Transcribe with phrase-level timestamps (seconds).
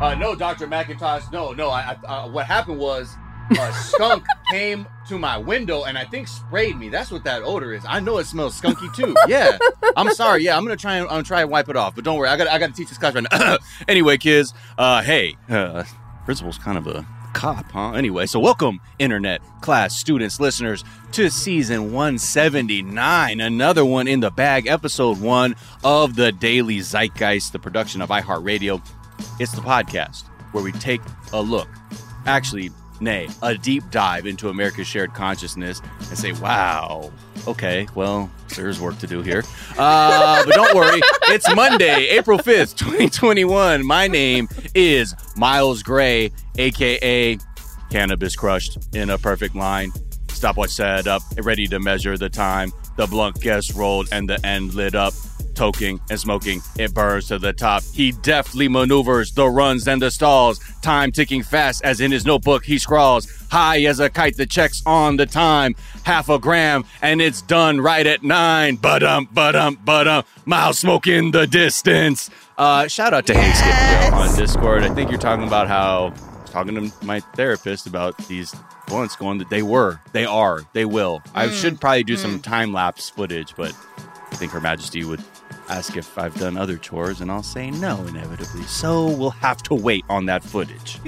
[0.00, 0.66] Uh, no, Dr.
[0.66, 1.32] McIntosh.
[1.32, 1.70] No, no.
[1.70, 3.16] I, I uh, what happened was
[3.58, 6.90] a skunk came to my window and I think sprayed me.
[6.90, 7.82] That's what that odor is.
[7.88, 9.16] I know it smells skunky too.
[9.26, 9.56] Yeah.
[9.96, 10.44] I'm sorry.
[10.44, 11.94] Yeah, I'm gonna try and I'm gonna try and wipe it off.
[11.94, 13.56] But don't worry, I got I got to teach this class right now.
[13.88, 14.52] anyway, kids.
[14.76, 15.84] Uh, hey, uh,
[16.26, 17.92] principal's kind of a cop, huh?
[17.92, 23.40] Anyway, so welcome, internet, class, students, listeners, to season 179.
[23.40, 28.82] Another one in the bag, episode one of the Daily Zeitgeist, the production of iHeartRadio.
[29.38, 31.02] It's the podcast where we take
[31.34, 31.68] a look,
[32.24, 32.70] actually,
[33.00, 37.12] nay, a deep dive into America's shared consciousness and say, wow,
[37.46, 39.44] okay, well, there's work to do here.
[39.76, 43.84] Uh, but don't worry, it's Monday, April 5th, 2021.
[43.84, 47.38] My name is Miles Gray, aka
[47.90, 49.92] Cannabis Crushed in a Perfect Line.
[50.28, 52.72] Stopwatch set up, ready to measure the time.
[52.96, 55.12] The blunt gets rolled and the end lit up.
[55.56, 57.82] Toking and smoking, it burns to the top.
[57.82, 60.60] He deftly maneuvers the runs and the stalls.
[60.82, 63.26] Time ticking fast as in his notebook he scrawls.
[63.50, 65.74] High as a kite that checks on the time.
[66.04, 68.76] Half a gram and it's done right at nine.
[68.76, 72.30] But um, but um, but um, miles smoke in the distance.
[72.58, 73.60] Uh, shout out to Yes.
[73.60, 74.82] Hank on Discord.
[74.82, 76.12] I think you're talking about how
[76.46, 78.54] talking to my therapist about these
[78.86, 81.22] blunts going that they were, they are, they will.
[81.34, 83.72] I should probably do some time lapse footage, but
[84.32, 85.22] I think Her Majesty would
[85.68, 88.62] ask if I've done other chores, and I'll say no, inevitably.
[88.62, 90.98] So we'll have to wait on that footage.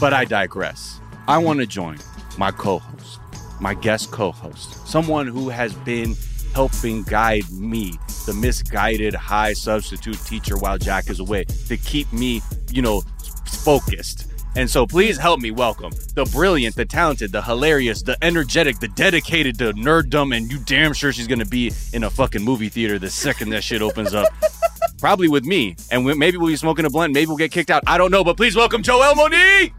[0.00, 1.00] but I digress.
[1.26, 1.98] I want to join
[2.36, 3.20] my co host,
[3.60, 6.16] my guest co host, someone who has been
[6.54, 12.42] helping guide me, the misguided high substitute teacher while Jack is away, to keep me,
[12.70, 13.02] you know,
[13.46, 14.26] focused.
[14.56, 18.88] And so please help me welcome the brilliant, the talented, the hilarious, the energetic, the
[18.88, 22.98] dedicated, the nerddom, and you damn sure she's gonna be in a fucking movie theater
[22.98, 24.26] the second that shit opens up.
[24.98, 25.76] Probably with me.
[25.92, 27.84] And we, maybe we'll be smoking a blunt, maybe we'll get kicked out.
[27.86, 29.72] I don't know, but please welcome Joel Monique!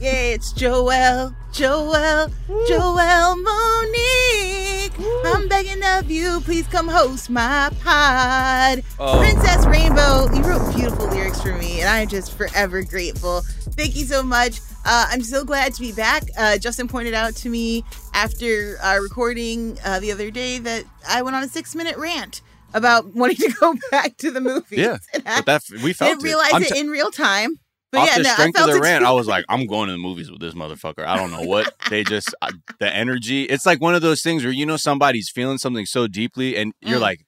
[0.00, 4.92] Yeah, it's Joelle, Joelle, Joelle Monique.
[5.26, 8.82] I'm begging of you, please come host my pod.
[8.98, 9.18] Oh.
[9.18, 13.42] Princess Rainbow, you wrote beautiful lyrics for me, and I am just forever grateful.
[13.72, 14.60] Thank you so much.
[14.84, 16.24] Uh, I'm so glad to be back.
[16.38, 17.84] Uh, Justin pointed out to me
[18.14, 22.40] after uh, recording uh, the other day that I went on a six minute rant
[22.72, 24.78] about wanting to go back to the movies.
[24.78, 27.58] Yeah, I But that we felt didn't realize I'm it t- in real time.
[27.96, 29.04] Off yeah, the no, I strength of the rant.
[29.04, 31.06] I was like, I'm going to the movies with this motherfucker.
[31.06, 33.44] I don't know what they just I, the energy.
[33.44, 36.72] It's like one of those things where you know somebody's feeling something so deeply, and
[36.80, 37.02] you're Mm.
[37.02, 37.26] like,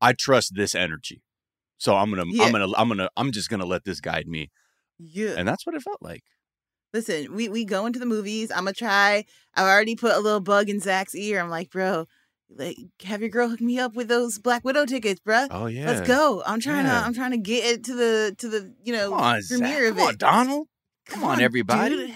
[0.00, 1.22] I trust this energy,
[1.78, 2.44] so I'm gonna, Yeah.
[2.44, 4.50] I'm gonna, I'm gonna, I'm just gonna let this guide me,
[4.98, 5.34] yeah.
[5.36, 6.22] and that's what it felt like.
[6.92, 8.50] Listen, we we go into the movies.
[8.50, 9.24] I'm gonna try.
[9.54, 11.40] I've already put a little bug in Zach's ear.
[11.40, 12.06] I'm like, bro,
[12.48, 15.48] like, have your girl hook me up with those Black Widow tickets, bruh.
[15.50, 16.42] Oh yeah, Let's go.
[16.46, 17.00] I'm trying Yeah.
[17.00, 17.06] to.
[17.06, 19.58] I'm trying to get it to the to the you know Come on, Zach.
[19.58, 20.16] premiere of Come on.
[20.16, 20.68] Donald.
[21.06, 21.96] Come, on, everybody.
[21.96, 22.14] dude.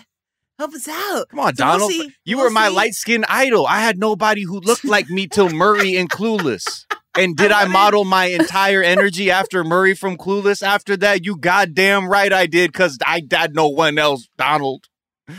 [0.59, 1.29] Help us out.
[1.31, 2.13] Come on, So we'll Donald.
[2.25, 3.67] You We'll were my light skinned idol.
[3.67, 6.85] I had nobody who looked like me till Murray and Clueless.
[7.17, 11.25] And did I wanted- model my entire energy after Murray from Clueless after that?
[11.25, 14.85] You goddamn right I did, because I had no one else, Donald.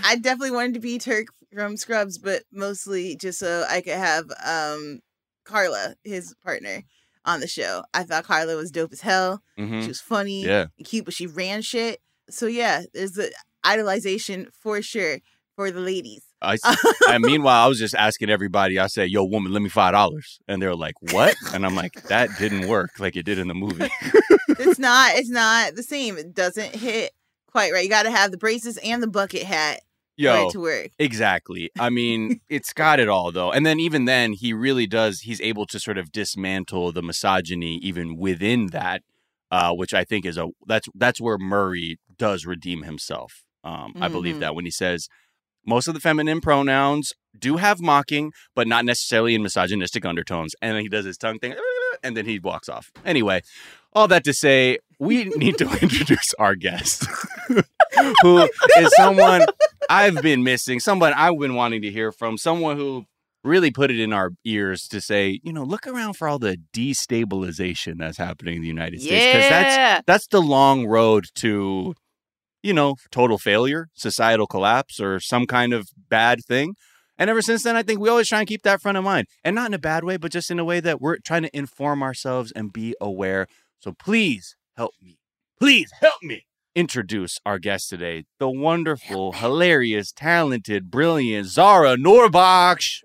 [0.03, 4.25] I definitely wanted to be Turk from Scrubs, but mostly just so I could have
[4.45, 5.00] um
[5.45, 6.84] Carla, his partner,
[7.25, 7.84] on the show.
[7.94, 9.41] I thought Carla was dope as hell.
[9.59, 9.81] Mhm.
[9.81, 10.67] She was funny Yeah.
[10.78, 12.00] and cute, but she ran shit.
[12.29, 13.31] So yeah, there's the
[13.66, 15.19] idolization for sure
[15.56, 16.23] for the ladies.
[16.41, 16.57] I,
[17.09, 20.22] and meanwhile, I was just asking everybody, I said, yo, woman, let me $5.
[20.47, 21.35] And they're like, what?
[21.53, 23.88] And I'm like, that didn't work like it did in the movie.
[24.50, 26.17] it's not it's not the same.
[26.17, 27.11] It doesn't hit
[27.47, 27.84] quite right.
[27.84, 29.81] You got to have the braces and the bucket hat
[30.22, 30.92] Yo, to work.
[31.00, 31.70] Exactly.
[31.80, 33.52] I mean, it's got it all though.
[33.52, 35.22] And then even then, he really does.
[35.22, 39.02] He's able to sort of dismantle the misogyny even within that,
[39.52, 43.44] uh, which I think is a that's that's where Murray does redeem himself.
[43.64, 44.40] Um, I believe Mhm.
[44.40, 45.08] that when he says
[45.66, 50.56] most of the feminine pronouns do have mocking, but not necessarily in misogynistic undertones.
[50.62, 51.53] And then he does his tongue thing,
[52.03, 52.92] and then he walks off.
[53.06, 53.42] Anyway,
[53.94, 57.06] all that to say, we need to introduce our guest,
[58.22, 58.47] who
[58.78, 59.46] is someone
[59.91, 63.05] I've been missing, someone I've been wanting to hear from, someone who
[63.43, 66.58] really put it in our ears to say, you know, look around for all the
[66.73, 71.93] destabilization that's happening in the United States because that's that's the long road to
[72.64, 76.76] you know total failure societal collapse or some kind of bad thing.
[77.17, 79.28] And ever since then i think we always try and keep that front of mind.
[79.43, 81.58] And not in a bad way but just in a way that we're trying to
[81.58, 83.47] inform ourselves and be aware.
[83.79, 85.17] So please help me.
[85.59, 93.02] Please help me introduce our guest today the wonderful hilarious talented brilliant Zahra Noorbakhsh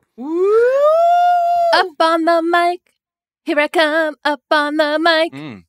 [1.74, 2.80] Up on the mic.
[3.44, 5.32] Here I come up on the mic.
[5.32, 5.64] mm.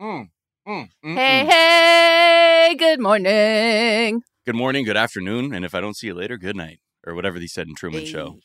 [0.00, 0.28] Mm.
[0.68, 0.88] Mm.
[1.04, 1.14] Mm.
[1.16, 4.22] Hey, hey, Good morning.
[4.44, 7.38] Good morning, good afternoon, and if I don't see you later, good night, or whatever
[7.40, 8.06] they said in Truman Hey.
[8.06, 8.38] Show.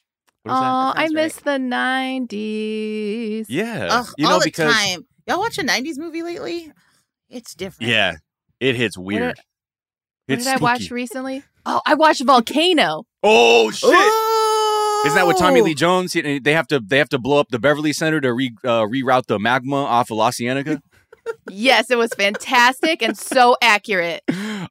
[0.46, 0.98] Oh, What is that?
[0.98, 3.46] I sounds miss the '90s.
[3.48, 5.06] Yeah, Ugh, you know all the because time.
[5.28, 6.72] Y'all watch a '90s movie lately?
[7.30, 7.92] It's different.
[7.92, 8.16] yeah,
[8.62, 9.36] it hits weird.
[9.36, 9.44] did-
[10.28, 11.44] What it's did I watch recently?
[11.66, 13.04] Oh, I watched Volcano.
[13.22, 13.90] Oh shit!
[13.90, 15.08] Ooh!
[15.08, 16.14] Isn't that what Tommy Lee Jones?
[16.14, 19.26] They have to they have to blow up the Beverly Center to re, uh, reroute
[19.28, 20.82] the magma off of La Cienega.
[21.52, 24.24] Yes, it was fantastic and so accurate.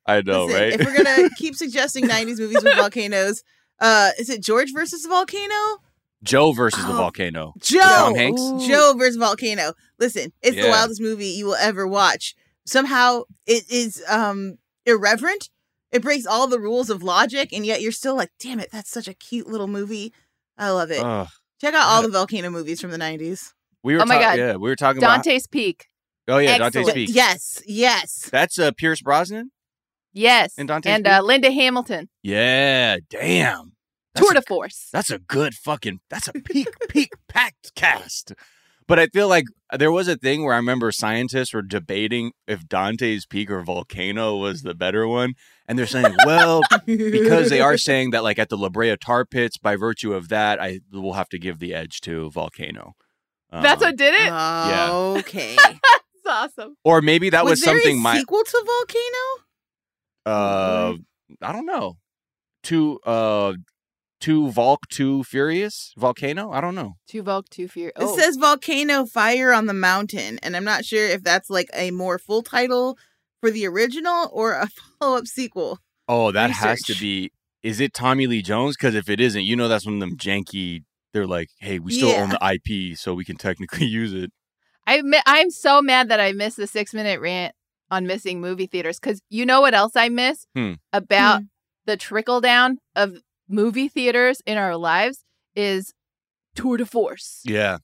[0.05, 0.73] I know, Listen, right?
[0.73, 3.45] If we're gonna keep suggesting '90s movies with volcanoes,
[3.81, 5.79] uh, is it George versus the Volcano?
[6.25, 6.97] Joe versus the Oh.
[6.97, 7.55] volcano.
[7.61, 7.79] Joe.
[7.81, 8.41] Tom Hanks?
[8.43, 8.67] Ooh.
[8.69, 9.75] Joe versus Volcano.
[10.01, 12.35] Listen, it's the wildest movie you will ever watch.
[12.71, 15.51] Somehow it is um irreverent.
[15.91, 18.91] It breaks all the rules of logic, and yet you're still like, damn it, that's
[18.91, 20.13] such a cute little movie.
[20.57, 21.01] I love it.
[21.03, 21.27] Ugh.
[21.61, 23.53] Check out all the volcano movies from the 90s.
[23.83, 24.39] we were Oh my ta- God.
[24.39, 25.25] Yeah, we were talking about.
[25.25, 25.89] Dante's Peak.
[26.29, 27.11] Oh yeah, Dante's Peak.
[27.13, 28.29] Yes, yes.
[28.31, 29.51] That's uh, Pierce Brosnan.
[30.13, 30.55] Yes.
[30.57, 32.09] And Dante's and uh, Linda Hamilton.
[32.23, 33.73] Yeah, damn.
[34.15, 34.89] That's Tour a de force.
[34.93, 36.01] That's a good fucking.
[36.09, 38.33] That's a peak peak packed cast.
[38.91, 39.45] But I feel like
[39.79, 44.37] there was a thing where I remember scientists were debating if Dante's Peak or Volcano
[44.37, 45.35] was the better one,
[45.69, 49.25] and they're saying, well, because they are saying that like at the La Brea tar
[49.25, 52.95] pits, by virtue of that, I will have to give the edge to Volcano.
[53.53, 54.27] That's Um, what did it.
[54.27, 54.89] Yeah.
[54.93, 55.55] Okay.
[56.25, 56.75] That's awesome.
[56.85, 59.47] or maybe that was, there something a my sequel to Volcano?
[60.27, 60.95] uh
[61.41, 61.95] I don't know.
[62.65, 63.53] To uh
[64.21, 66.51] to Volk to Furious Volcano?
[66.53, 66.95] I don't know.
[67.09, 67.89] Two Volk, two Fear.
[67.89, 71.69] It Oh, says Volcano Fire on the Mountain, and I'm not sure if that's like
[71.75, 72.99] a more full title
[73.41, 74.69] for the original or a
[75.01, 75.79] follow up sequel.
[76.09, 77.33] Oh, that has to be.
[77.63, 78.77] Is it Tommy Lee Jones?
[78.77, 80.83] Because if it isn't, you know that's one of them janky.
[81.13, 84.31] They're like, hey, we still own the IP, so we can technically use it.
[84.87, 87.55] I mi- I'm so mad that I missed the six minute rant
[87.91, 90.75] on missing movie theaters because you know what else I miss Hmm.
[90.93, 91.45] about Hmm.
[91.87, 93.17] the trickle down of
[93.51, 95.25] movie theaters in our lives
[95.55, 95.93] is
[96.55, 97.41] tour de force.
[97.45, 97.79] Yeah,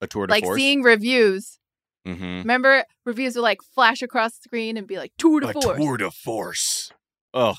[0.00, 0.54] a tour de like force.
[0.54, 1.58] Like seeing reviews.
[2.06, 2.38] mm-hmm.
[2.38, 5.78] Remember, reviews would like flash across the screen and be like tour de a force.
[5.78, 6.92] tour de force.
[7.32, 7.56] Ugh.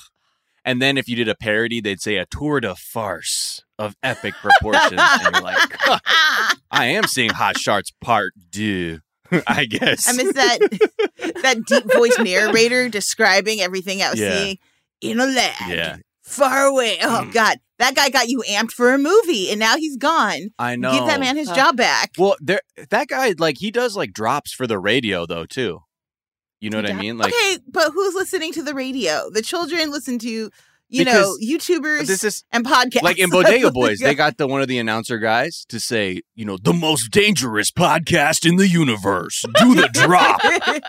[0.64, 4.34] And then if you did a parody, they'd say a tour de farce of epic
[4.42, 5.98] proportions, and you're like, "Huh,
[6.72, 8.98] I am seeing Hot Shots Part Two.
[9.46, 10.08] I guess.
[10.08, 10.58] I miss that
[11.42, 14.38] that deep voice narrator describing everything I was Yeah.
[14.38, 14.58] seeing
[15.02, 16.98] in a lab yeah, far away.
[17.02, 17.32] Oh Mm.
[17.32, 20.48] God, that guy got you amped for a movie, and now he's gone.
[20.58, 20.92] I know.
[20.92, 22.12] Give that man his Uh, job back.
[22.18, 25.80] Well, there that guy like he does like drops for the radio though too.
[26.60, 27.18] You know what I mean?
[27.18, 29.28] Like okay, but who's listening to the radio?
[29.30, 30.50] The children listen to, you
[30.90, 33.02] Because know, YouTubers this is and podcasts.
[33.02, 36.46] like in Bodega Boys, they got the one of the announcer guys to say, you
[36.46, 39.44] know, the most dangerous podcast in the universe.
[39.60, 40.40] Do the drop.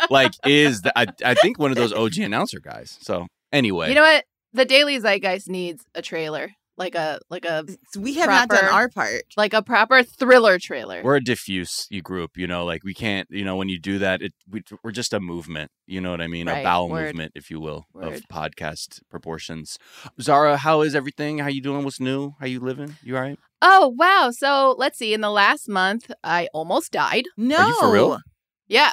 [0.09, 2.97] like is the, I I think one of those OG announcer guys.
[3.01, 4.23] So anyway, You know what?
[4.57, 7.65] The Daily Zeitgeist needs a trailer, like a like a
[7.98, 9.21] we have not done our part.
[9.38, 11.01] like a proper thriller trailer.
[11.04, 14.21] we're a diffuse group, you know, like we can't, you know, when you do that,
[14.21, 15.71] it we, we're just a movement.
[15.86, 16.48] You know what I mean?
[16.48, 17.06] A Right, bowel word.
[17.06, 19.77] movement, if you will, of podcast proportions.
[20.21, 21.38] Zahra, how is everything?
[21.39, 21.83] How you doing?
[21.83, 22.33] What's new?
[22.39, 22.95] How you living?
[23.04, 23.39] You all right?
[23.62, 24.30] Oh wow!
[24.31, 25.13] So let's see.
[25.13, 27.25] In the last month, I almost died.
[27.38, 28.19] No, you for real?
[28.68, 28.92] Yeah,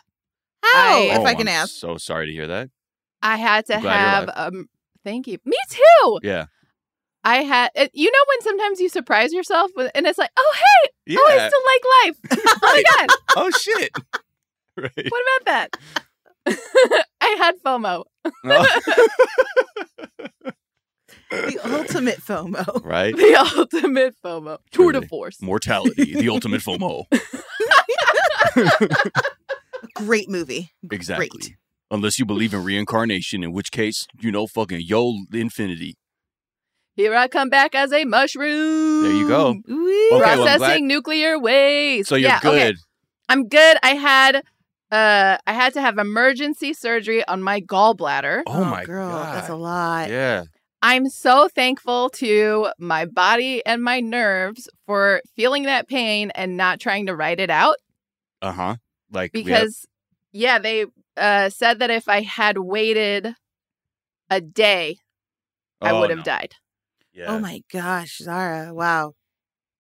[0.63, 0.95] How?
[0.95, 1.75] I- if Oh, I can I'm ask.
[1.75, 2.71] So sorry to hear that.
[3.23, 4.53] I had to I'm glad you're have.
[4.55, 4.65] alive.
[5.05, 5.39] Thank you.
[5.45, 6.19] Me too.
[6.23, 6.46] Yeah.
[7.23, 7.70] I had.
[7.75, 11.19] Eh, you know when sometimes you surprise yourself with, and it's like, oh hey, Yeah.
[11.20, 12.17] oh I still like life.
[12.63, 13.91] oh my god, oh shit.
[14.77, 15.11] right.
[15.11, 15.77] what about that?
[17.20, 18.05] I had FOMO.
[18.44, 18.67] Oh.
[21.31, 22.84] The ultimate FOMO.
[22.84, 23.17] right?
[23.17, 24.58] The ultimate FOMO.
[24.70, 25.41] Tour de force.
[25.43, 27.05] Mortality, the ultimate FOMO.
[29.94, 30.70] Great movie.
[30.91, 31.29] Exactly.
[31.29, 31.56] Great.
[31.91, 35.96] Unless you believe in reincarnation, in which case, you know, fucking yo infinity.
[36.96, 39.03] Here I come back as a mushroom.
[39.03, 39.56] There you go.
[39.67, 40.10] Wee.
[40.12, 42.08] Okay, Processing glad- nuclear waste.
[42.08, 42.69] So you're yeah, okay.
[42.69, 42.76] good.
[43.29, 43.76] I'm good.
[43.82, 44.36] I had
[44.93, 48.43] uh I had to have emergency surgery on my gallbladder.
[48.46, 49.34] Oh, my girl, god.
[49.36, 50.08] that's a lot.
[50.08, 50.44] Yeah.
[50.82, 56.79] I'm so thankful to my body and my nerves for feeling that pain and not
[56.79, 57.76] trying to write it out
[58.43, 58.76] Uh huh.
[59.10, 59.86] Like we have- because
[60.32, 60.86] yeah, they
[61.17, 63.35] uh said that if I had waited
[64.31, 64.99] a day,
[65.81, 66.25] I Oh, would have no.
[66.25, 66.55] died.
[67.13, 67.27] Yeah.
[67.29, 68.75] Oh my gosh, Zahra.
[68.75, 69.15] Wow.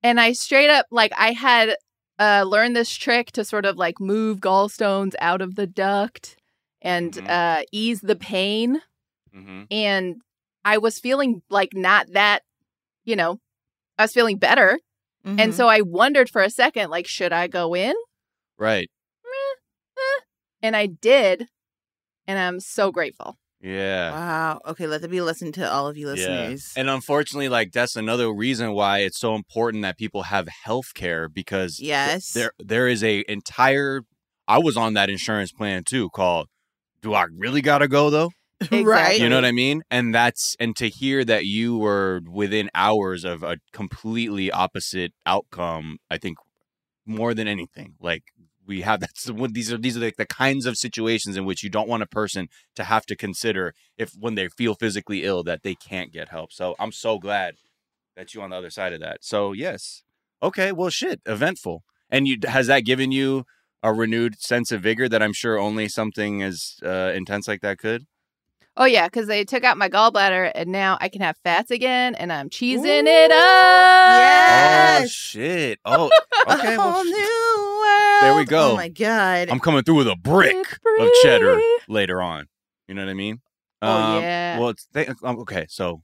[0.02, 1.76] And I straight up like I had
[2.18, 6.36] uh learned this trick to sort of like move gallstones out of the duct
[6.82, 7.30] and Mhm.
[7.30, 8.82] uh ease the pain
[9.32, 10.16] hmm and
[10.64, 12.42] I was feeling like not that,
[13.04, 13.38] you know,
[13.98, 14.78] I was feeling better.
[15.26, 15.40] Mhm.
[15.40, 17.94] And so I wondered for a second, like, should I go in?
[18.58, 18.90] Right.
[20.64, 21.46] And I did.
[22.26, 23.36] And I'm so grateful.
[23.60, 24.12] Yeah.
[24.12, 24.60] Wow.
[24.68, 26.72] Okay, let that be a lesson to all of you listeners.
[26.74, 31.28] And unfortunately, like that's another reason why it's so important that people have health care
[31.28, 32.32] because th- yes.
[32.32, 34.02] there there is a entire
[34.48, 36.48] I was on that insurance plan too called
[37.02, 38.30] Do I really gotta go though?
[38.72, 39.20] right.
[39.20, 39.82] You know what I mean?
[39.90, 45.98] And that's and to hear that you were within hours of a completely opposite outcome,
[46.10, 46.38] I think
[47.06, 48.24] more than anything, like
[48.66, 51.62] we have that's what these are these are like the kinds of situations in which
[51.62, 55.42] you don't want a person to have to consider if when they feel physically ill
[55.44, 56.52] that they can't get help.
[56.52, 57.56] So I'm so glad
[58.16, 59.18] that you on the other side of that.
[59.22, 60.02] So yes.
[60.42, 61.82] Okay, well shit, eventful.
[62.10, 63.44] And you has that given you
[63.82, 67.78] a renewed sense of vigor that I'm sure only something as uh, intense like that
[67.78, 68.06] could?
[68.76, 72.16] Oh yeah, because they took out my gallbladder and now I can have fats again,
[72.16, 75.02] and I'm cheesing it up.
[75.02, 75.78] Oh shit!
[75.84, 76.10] Oh,
[76.48, 76.74] okay.
[76.74, 77.04] a well,
[78.24, 78.72] There we go.
[78.72, 79.48] Oh my god.
[79.50, 80.56] I'm coming through with a brick
[81.00, 82.46] of cheddar later on.
[82.88, 83.40] You know what I mean?
[83.82, 84.58] Oh, Um, yeah.
[84.58, 85.66] Well, it's th- um, okay.
[85.68, 86.02] So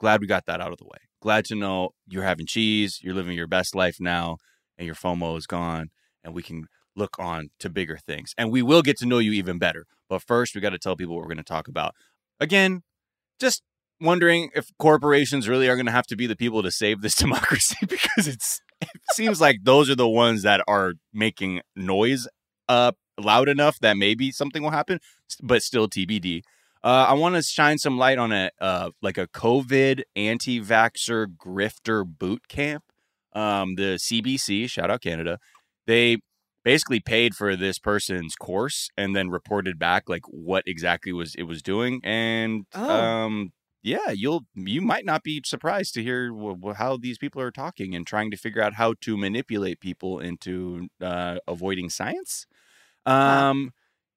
[0.00, 0.98] glad we got that out of the way.
[1.20, 2.98] Glad to know you're having cheese.
[3.02, 4.36] You're living your best life now,
[4.78, 5.88] and your FOMO is gone,
[6.22, 8.32] and we can look on to bigger things.
[8.38, 9.84] And we will get to know you even better.
[10.08, 11.94] But first, we got to tell people what we're going to talk about.
[12.40, 12.82] Again,
[13.40, 13.62] just
[14.00, 17.14] wondering if corporations really are going to have to be the people to save this
[17.24, 18.65] democracy because it's it
[19.12, 22.26] seems like those are the ones that are making noise
[22.68, 24.98] uh loud enough that maybe something will happen
[25.42, 26.42] but still tbd
[26.84, 32.04] uh, I want to shine some light on a uh, like a COVID anti-vaxxer grifter
[32.06, 32.84] boot camp.
[33.32, 35.38] Um, the CBC, shout out Canada,
[35.88, 36.18] they
[36.64, 41.44] basically paid for this person's course and then reported back like what exactly was it
[41.44, 42.00] was doing.
[42.04, 42.88] And Oh.
[42.88, 43.50] um,
[43.86, 47.94] yeah, you'll you might not be surprised to hear w- how these people are talking
[47.94, 52.46] and trying to figure out how to manipulate people into uh, avoiding science.
[53.06, 53.70] Um,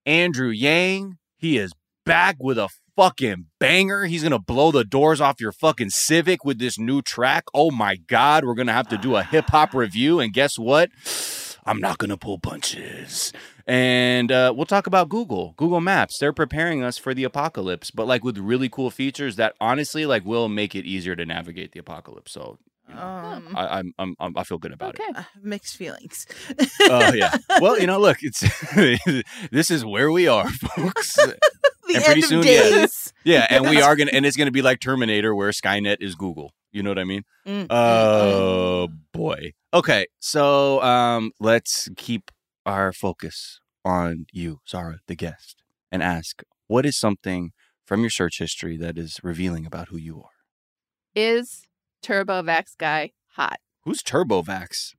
[0.08, 1.72] Andrew Yang, he is
[2.04, 4.06] back with a fucking banger.
[4.06, 7.44] He's gonna blow the doors off your fucking Civic with this new track.
[7.54, 10.90] Oh my god, we're gonna have to do a hip hop review, and guess what?
[11.66, 13.32] I'm not gonna pull punches.
[13.68, 16.18] And uh, we'll talk about Google, Google Maps.
[16.18, 20.25] They're preparing us for the apocalypse, but like with really cool features that honestly like
[20.25, 22.32] will make it easier to navigate the apocalypse.
[22.32, 25.01] So you know, um, I, I'm, I'm, I'm I feel good about it.
[25.01, 25.12] Okay.
[25.16, 26.25] I have mixed feelings.
[26.82, 27.36] Oh yeah.
[27.62, 28.39] Well, you know, look, it's
[29.51, 31.16] this is where we are, folks.
[31.16, 31.36] the
[31.94, 32.62] And pretty end of soon, yeah.
[32.62, 33.13] days.
[33.24, 36.54] Yeah, and we are gonna, and it's gonna be like Terminator, where Skynet is Google.
[36.72, 37.24] You know what I mean?
[37.48, 39.54] Mm, Oh boy.
[39.74, 42.32] Okay, so um, let's keep
[42.66, 47.52] our focus on you, Zahra, the guest, and ask what is something
[47.86, 50.30] from your search history that is revealing about who you are.
[51.16, 51.66] Is
[52.04, 53.60] Turbo Vax guy hot?
[53.84, 54.94] Who's TurboVax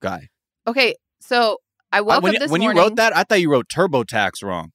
[0.00, 0.28] guy?
[0.66, 1.58] Okay, so
[1.92, 2.76] I I- woke when up you- this when morning.
[2.76, 4.72] you wrote that, I thought you wrote TurboTax wrong.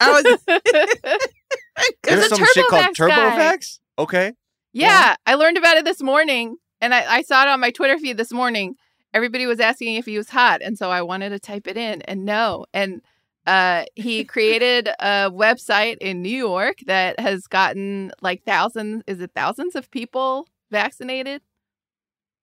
[0.00, 0.38] I was
[2.02, 3.10] There's some shit called TurboVax.
[3.10, 3.78] TurboVax.
[3.98, 4.32] Okay.
[4.76, 7.98] Yeah, I learned about it this morning, and I, I saw it on my Twitter
[7.98, 8.74] feed this morning.
[9.14, 12.02] Everybody was asking if he was hot, and so I wanted to type it in,
[12.02, 12.66] and no.
[12.74, 13.00] And
[13.46, 19.02] uh, he created a website in New York that has gotten like thousands.
[19.06, 21.40] Is it thousands of people vaccinated?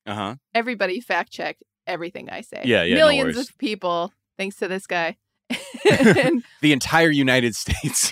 [0.08, 0.36] Uh huh.
[0.56, 2.62] Everybody fact check everything I say.
[2.66, 3.50] Yeah, yeah, Millions worries.
[3.50, 5.18] of people, thanks to this guy.
[5.92, 8.12] and, The entire United States.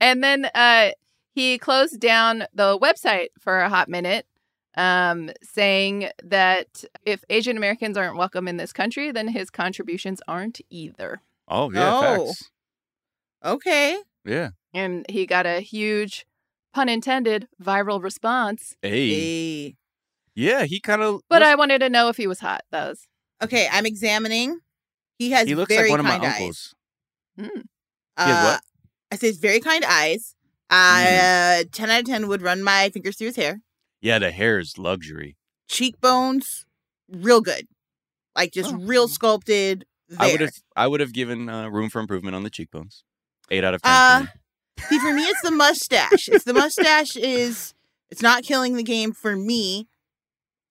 [0.00, 0.90] and then uh,
[1.32, 4.26] he closed down the website for a hot minute,
[4.76, 10.60] um, saying that if Asian Americans aren't welcome in this country, then his contributions aren't
[10.70, 11.20] either.
[11.48, 12.26] oh yeah, No.
[12.26, 12.50] facts.
[13.44, 13.98] okay.
[14.24, 14.50] Yeah.
[14.74, 16.26] And he got a huge,
[16.72, 18.76] pun intended, viral response.
[18.82, 19.08] Hey.
[19.10, 19.76] Hey.
[20.34, 21.22] Yeah, he kind of.
[21.28, 22.62] But I wanted to know if he was hot.
[22.70, 23.06] That was
[23.42, 24.60] Okay, I'm examining.
[25.18, 26.34] He has He looks very like one of my kind eyes.
[26.40, 26.74] uncles.
[27.38, 27.62] mm, He
[28.16, 28.54] has what?
[28.56, 28.60] Uh,
[29.12, 30.34] I say it's very kind eyes.
[30.70, 31.60] Mm.
[31.60, 33.60] Uh, 10 out of 10 would run my fingers through his hair.
[34.00, 35.36] Yeah, the hair is luxury.
[35.68, 36.66] Cheekbones,
[37.10, 37.66] real good.
[38.36, 38.76] Like just Oh.
[38.76, 39.84] real sculpted.
[40.08, 40.18] There.
[40.20, 40.52] I would have.
[40.76, 43.04] I would have given uh, room for improvement on the cheekbones.
[43.50, 43.92] Eight out of ten.
[43.92, 44.28] Uh, for me.
[44.88, 46.28] See, for me, it's the mustache.
[46.28, 47.74] It's the mustache is
[48.10, 49.86] it's not killing the game for me.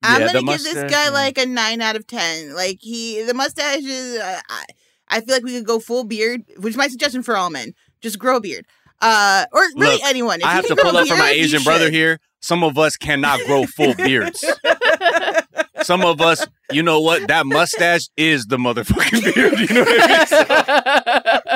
[0.03, 1.09] I'm Yeah, gonna give this guy yeah.
[1.09, 2.53] like a nine out of ten.
[2.53, 4.17] Like he, the mustache is.
[4.19, 4.63] Uh, I,
[5.07, 7.73] I feel like we could go full beard, which is my suggestion for all men.
[8.01, 8.65] Just grow a beard,
[9.01, 10.39] uh, or really Look, anyone.
[10.41, 12.19] If I have to pull up for my Asian brother here.
[12.41, 14.45] Some of us cannot grow full beards.
[15.83, 17.27] Some of us, you know what?
[17.27, 19.59] That mustache is the motherfucking beard.
[19.59, 20.01] You know what
[20.67, 21.49] I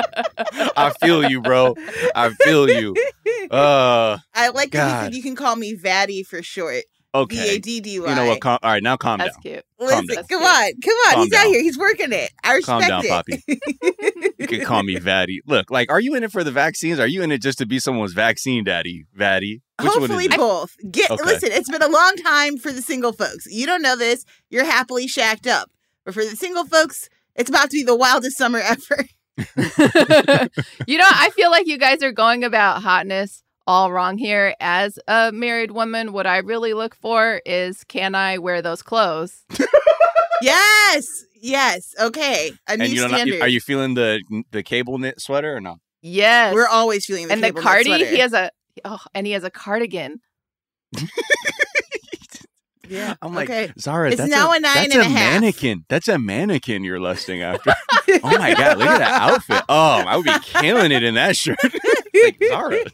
[0.52, 0.68] mean?
[0.76, 1.74] I feel you, bro.
[2.14, 2.94] I feel you.
[3.50, 5.02] Uh, I like that he God.
[5.04, 6.84] said you can call me Vaddy for short.
[7.14, 7.36] Okay.
[7.36, 8.08] V A D D Y.
[8.08, 8.40] You know what?
[8.40, 9.26] Calm, all right, now calm down.
[9.28, 9.42] That's down.
[9.42, 9.64] cute.
[9.78, 10.24] Calm Listen, down.
[10.24, 11.14] come on, come on.
[11.14, 11.62] Calm He's out here.
[11.62, 12.32] He's working it.
[12.42, 13.08] I Calm respect down, it.
[13.08, 14.32] Poppy.
[14.38, 15.38] You can call me Vaddy.
[15.46, 16.98] Look, like, are you in it for the vaccines?
[16.98, 19.60] Are you in it just to be someone's vaccine daddy, Vaddy?
[19.80, 20.36] Which one Hopefully it?
[20.36, 20.76] both.
[20.90, 21.22] Get Okay.
[21.24, 21.50] listen.
[21.52, 23.46] It's been a long time for the single folks.
[23.46, 24.24] You don't know this.
[24.50, 25.70] You're happily shacked up,
[26.04, 29.06] but for the single folks, it's about to be the wildest summer ever.
[30.86, 34.54] you know, I feel like you guys are going about hotness all wrong here.
[34.60, 39.44] As a married woman, what I really look for is can I wear those clothes?
[40.42, 41.94] yes, yes.
[42.00, 45.60] Okay, a new and you don't are you feeling the the cable knit sweater or
[45.60, 45.78] no?
[46.02, 46.54] Yes.
[46.54, 48.06] We're always feeling the and the cable knit cardi, sweater.
[48.06, 48.50] he has a
[48.84, 50.20] oh, and he has a cardigan.
[52.88, 53.14] Yeah.
[53.22, 53.72] I'm like, okay.
[53.78, 55.40] Zahra, It's that's now a, a nine that's and a a half.
[55.40, 55.84] mannequin.
[55.88, 57.72] That's a mannequin you're lusting after.
[58.22, 59.62] oh my god, look at that outfit.
[59.68, 61.56] Oh, I would be killing it in that shirt.
[61.62, 62.84] like, Zara.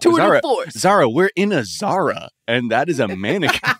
[0.00, 0.72] Tour Zahra, de force.
[0.78, 3.60] Zahra, we're in a Zara, and that is a mannequin.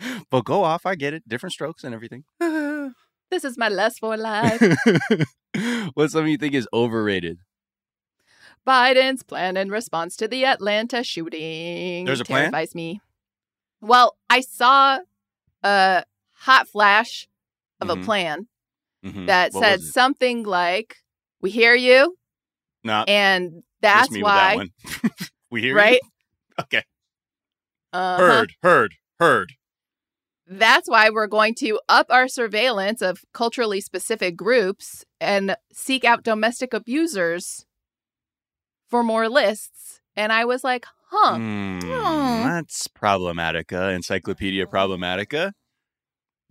[0.30, 1.28] but go off, I get it.
[1.28, 2.24] Different strokes and everything.
[3.30, 4.60] This is my lust for life.
[5.94, 7.38] What's something you think is overrated?
[8.66, 12.06] Biden's plan in response to the Atlanta shooting.
[12.06, 12.50] There's a plan?
[12.50, 13.00] terrifies me.
[13.80, 14.98] Well, I saw
[15.62, 17.28] a hot flash
[17.80, 18.02] of Mhm.
[18.02, 18.48] a plan
[19.06, 19.26] Mhm.
[19.28, 20.96] that What said something like,
[21.40, 22.18] "We hear you,
[22.84, 24.70] Nah, and that's that why." one.
[25.50, 25.76] we hear you?
[25.76, 26.00] Right?
[26.60, 26.82] Okay.
[27.92, 28.18] Uh-huh.
[28.18, 29.52] Heard, heard, heard.
[30.46, 36.24] That's why we're going to up our surveillance of culturally specific groups and seek out
[36.24, 37.66] domestic abusers
[38.88, 40.00] for more lists.
[40.16, 41.38] And I was like, huh.
[41.38, 42.42] Aw.
[42.44, 43.94] that's problematica.
[43.94, 45.52] Encyclopedia problematica.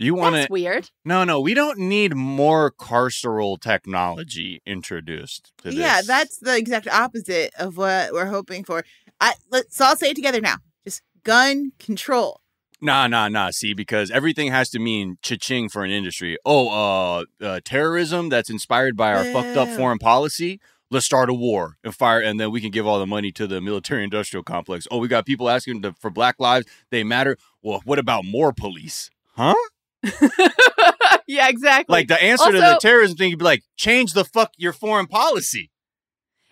[0.01, 0.39] You want to?
[0.39, 0.89] That's weird.
[1.03, 5.75] No, no, we don't need more carceral technology introduced to this.
[5.75, 8.85] Yeah, that's the exact opposite of what we're hoping for.
[9.19, 10.55] I let's all say it together now.
[10.85, 12.39] Just gun control.
[12.79, 13.51] Nah, nah, nah.
[13.51, 16.37] See, because everything has to mean cha-ching for an industry.
[16.45, 20.61] Oh, uh, uh terrorism that's inspired by our fucked up foreign policy.
[20.89, 23.47] Let's start a war and fire, and then we can give all the money to
[23.47, 24.87] the military-industrial complex.
[24.89, 26.67] Oh, we got people asking to, for Black lives.
[26.89, 27.37] They matter.
[27.61, 29.11] Well, what about more police?
[29.35, 29.53] Huh?
[31.27, 31.93] yeah, exactly.
[31.93, 34.73] Like the answer also, to the terrorism thing, you'd be like, change the fuck your
[34.73, 35.71] foreign policy.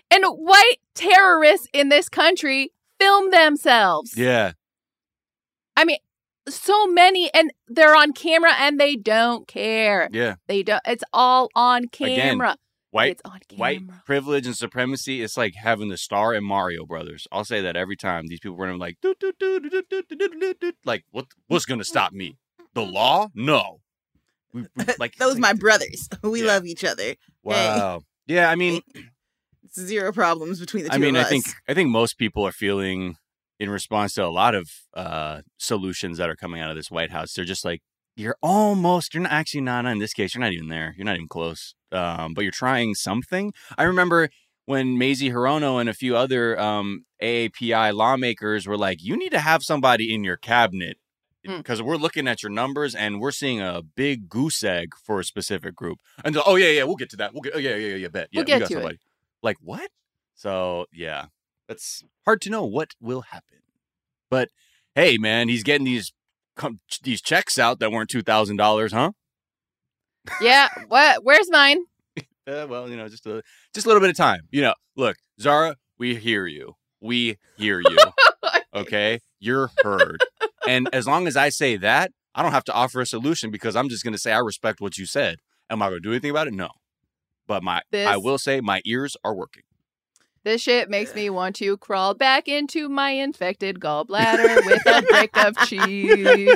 [0.09, 4.13] And white terrorists in this country film themselves.
[4.17, 4.53] Yeah.
[5.75, 5.97] I mean,
[6.49, 10.09] so many, and they're on camera and they don't care.
[10.11, 10.35] Yeah.
[10.47, 12.51] They don't, it's all on camera.
[12.51, 12.57] Again,
[12.91, 13.59] white, it's on camera.
[13.59, 15.21] white privilege and supremacy.
[15.21, 17.27] It's like having the star in Mario Brothers.
[17.31, 18.27] I'll say that every time.
[18.27, 18.97] These people were like,
[20.85, 22.37] like, what, what's going to stop me?
[22.77, 23.27] The law?
[23.35, 23.79] No.
[24.53, 26.07] We, we- like Those my brothers.
[26.23, 26.47] We Yeah.
[26.53, 27.15] love each other.
[27.43, 28.01] wow.
[28.27, 28.81] Yeah i mean
[29.73, 33.15] zero problems between the two i mean i think i think most people are feeling
[33.59, 37.11] in response to a lot of uh solutions that are coming out of this white
[37.11, 37.81] house they're just like
[38.15, 40.93] you're almost you're not actually not in this case you're not even there.
[40.97, 41.75] You're not even close.
[41.91, 43.53] Um but you're trying something.
[43.77, 44.29] I remember
[44.65, 49.39] when Mazie Hirono and a few other um, AAPI lawmakers were like, "You need to
[49.39, 50.97] have somebody in your cabinet
[51.47, 51.57] Mm.
[51.57, 55.23] because we're looking at your numbers and we're seeing a big goose egg for a
[55.23, 57.33] specific group." And oh yeah, yeah, we'll get to that.
[57.33, 58.29] We'll get, oh, yeah, yeah, yeah, yeah, bet.
[58.31, 58.99] Yeah, We'll we get got to it.
[59.41, 59.89] Like what?
[60.35, 61.25] So yeah,
[61.69, 63.59] it's hard to know what will happen.
[64.29, 64.49] But
[64.95, 66.13] hey, man, he's getting these
[67.03, 69.11] these checks out that weren't two thousand dollars, huh?
[70.41, 70.67] yeah.
[70.87, 71.23] What?
[71.23, 71.83] Where's mine?
[72.47, 73.43] Uh, well, you know, just a
[73.75, 74.39] just a little bit of time.
[74.51, 76.75] You know, look, Zahra, we hear you.
[77.01, 77.97] We hear you.
[78.73, 80.21] Okay, you're heard.
[80.67, 83.75] and as long as I say that, I don't have to offer a solution because
[83.75, 85.37] I'm just going to say I respect what you said.
[85.69, 86.53] Am I going to do anything about it?
[86.53, 86.69] No.
[87.47, 89.63] But my This- I will say my ears are working.
[90.43, 95.35] This shit makes me want to crawl back into my infected gallbladder with a brick
[95.35, 96.55] of cheese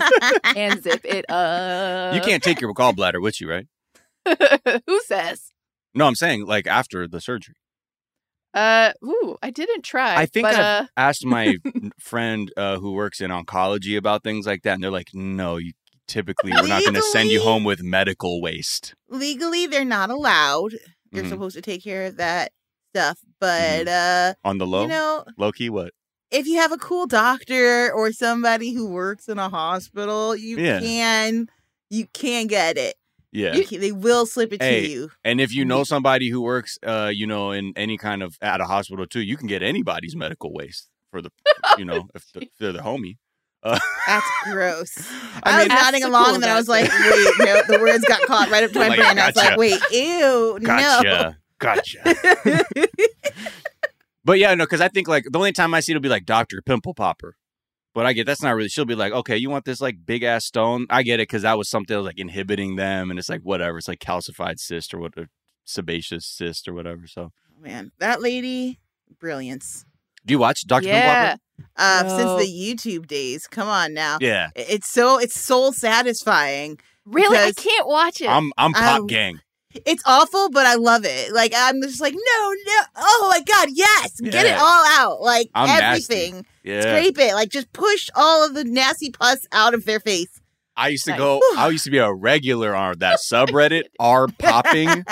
[0.56, 2.16] and zip it up.
[2.16, 3.68] you can't take your gallbladder with you, right?
[4.88, 5.52] Who says?
[5.94, 7.56] No, I'm saying like after the surgery.
[8.54, 10.16] Uh, ooh, I didn't try.
[10.18, 11.58] I think but, I've uh, asked my
[12.00, 15.72] friend uh, who works in oncology about things like that, and they're like, "No, you
[16.08, 20.74] typically we're not going to send you home with medical waste." legally they're not allowed.
[21.12, 21.30] You're Mhm.
[21.30, 22.52] supposed to take care of that
[22.94, 23.20] stuff.
[23.40, 25.94] But uh On the low, you know, low key, what?
[26.30, 30.80] if you have a cool doctor or somebody who works in a hospital, you Yeah.
[30.80, 31.48] can
[31.90, 32.96] you can get it.
[33.32, 33.54] Yeah.
[33.56, 35.12] You they will slip it Hey, to you.
[35.24, 38.60] And if you know somebody who works, uh, you know, in any kind of at
[38.62, 41.32] a hospital too, you can get anybody's medical waste for the,
[41.78, 43.18] you know, if, the, if they're the homie.
[43.64, 45.08] That's gross.
[45.44, 47.10] I I, was mean, Ask nodding along cool and then I was like, doctor.
[47.12, 49.20] wait, no, the words got caught right up to my Like, brain.
[49.20, 50.68] I was like, wait, ew, no.
[50.68, 52.66] gotcha, gotcha.
[54.24, 56.26] But yeah, no, because I think like the only time I see it'll be like
[56.26, 57.36] Doctor Pimple Popper.
[57.94, 58.70] But I get that's not really.
[58.70, 60.86] She'll be like, okay, you want this like big ass stone?
[60.90, 63.42] I get it because that was something that was like inhibiting them, and it's like
[63.42, 63.78] whatever.
[63.78, 65.28] It's like calcified cyst or what, or
[65.66, 67.06] sebaceous cyst or whatever.
[67.08, 68.80] So, Oh, man, that lady,
[69.20, 69.86] brilliance.
[70.26, 71.36] do you watch Doctor yeah.
[71.36, 71.42] Pimple
[71.76, 72.18] Uh, No.
[72.38, 72.52] Since the
[73.02, 74.18] YouTube days, come on now.
[74.22, 76.80] Yeah, It's so it's soul satisfying.
[77.06, 77.38] Really?
[77.38, 78.30] I can't watch it.
[78.30, 79.42] I'm I'm Pop Um, Gang.
[79.86, 81.34] It's awful, but I love it.
[81.34, 82.20] Like I'm just like, no,
[82.66, 82.84] no.
[82.98, 85.22] Oh my god, yes, get it all out.
[85.22, 86.46] Like I'm everything.
[86.64, 87.34] Yeah, Scrape it.
[87.34, 90.40] Like just push all of the nasty pus out of their face.
[90.76, 91.20] I used to Nice.
[91.20, 91.42] go.
[91.58, 93.84] I used to be a regular on that subreddit.
[94.00, 95.06] R popping.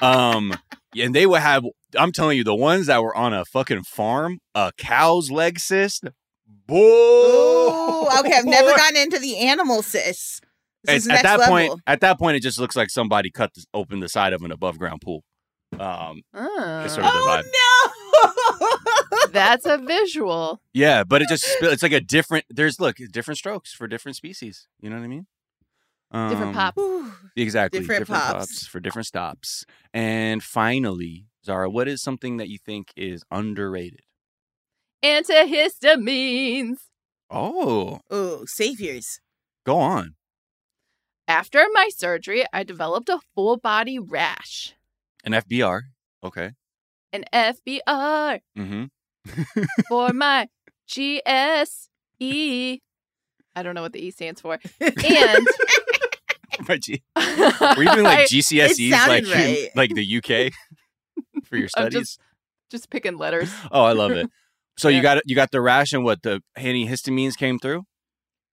[0.00, 0.54] Um,
[0.96, 1.64] and they would have.
[1.98, 6.04] I'm telling you, the ones that were on a fucking farm, a cow's leg cyst.
[6.66, 6.76] Boy.
[6.78, 10.40] Ooh, okay, I've never gotten into the animal cis.
[10.84, 11.54] This is At, at that level.
[11.68, 14.42] point, at that point, it just looks like somebody cut the, open the side of
[14.42, 15.22] an above ground pool.
[15.78, 16.86] Um, Oh.
[16.88, 17.12] Sort of.
[17.14, 17.42] Oh
[19.14, 19.28] no!
[19.32, 20.60] That's a visual.
[20.74, 22.44] yeah, but it just—it's like a different.
[22.50, 24.66] There's look different strokes for different species.
[24.80, 25.26] You know what I mean?
[26.12, 26.76] Different Um, pop.
[26.78, 27.10] Ooh.
[27.36, 27.80] Exactly.
[27.80, 28.66] Different pops.
[28.66, 29.64] for different stops.
[29.94, 34.00] And finally, Zahra, what is something that you think is underrated?
[35.02, 36.76] Antihistamines.
[37.30, 39.20] Oh, Ooh, saviors.
[39.64, 40.16] go on.
[41.28, 44.74] After my surgery, I developed a full body rash.
[45.24, 45.82] An FBR.
[46.24, 46.50] Okay.
[47.12, 49.62] An FBR Mm-hmm.
[49.88, 50.48] for my
[50.88, 52.80] GSE.
[53.54, 54.58] I don't know what the E stands for.
[54.80, 55.46] And
[56.68, 57.02] my G.
[57.16, 59.68] Were you doing like GCSEs, like right.
[59.76, 60.52] like the UK
[61.44, 62.00] for your studies?
[62.00, 62.20] just
[62.70, 63.52] just picking letters.
[63.70, 64.28] Oh, I love it.
[64.78, 65.02] So you Yeah.
[65.02, 67.82] got you got the rash and what the antihistamines came through.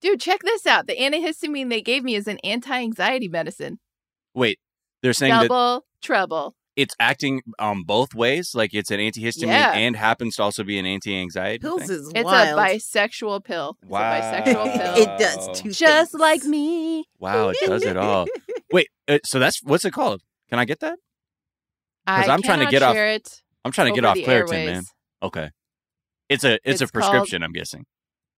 [0.01, 0.88] Dude, check this out.
[0.88, 3.79] The antihistamine they gave me is an anti-anxiety medicine.
[4.33, 4.59] Wait,
[5.01, 6.55] they're saying that Double trouble.
[6.75, 9.73] it's acting um both ways, like it's an antihistamine Yeah.
[9.73, 11.59] and happens to also be an anti-anxiety.
[11.59, 11.91] Pills thing?
[11.91, 12.57] is It's wild.
[12.57, 13.77] a bisexual pill.
[13.81, 14.12] It's Wow.
[14.12, 14.95] a bisexual pill.
[15.03, 16.21] it does two Just things.
[16.21, 17.05] like me.
[17.19, 18.25] Wow, it does it all.
[18.71, 20.21] Wait, uh, so that's what's it called?
[20.49, 20.97] Can I get that?
[22.05, 24.65] Because I'm trying to get off- It I'm trying to get off Claritin, airways.
[24.67, 24.83] man.
[25.21, 25.49] Okay.
[26.29, 27.85] It's a it's, a It's called- prescription, I'm guessing.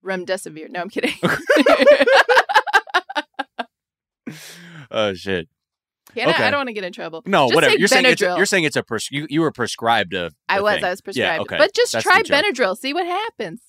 [0.06, 0.70] Remdesivir.
[0.70, 1.14] No, I'm kidding.
[4.92, 5.48] Oh shit.
[6.18, 6.22] I?
[6.22, 6.44] Okay.
[6.44, 7.22] I don't want to get in trouble.
[7.26, 7.78] No, Just whatever.
[7.78, 8.38] You're saying it's a, Benadryl.
[8.38, 10.76] you're saying it's a pres- you, you were prescribed a, I a was.
[10.76, 10.84] thing.
[10.84, 11.36] I was prescribed.
[11.36, 11.58] Yeah, okay.
[11.58, 12.22] But just That's try.
[12.24, 12.78] Benadryl.
[12.78, 13.62] See what happens.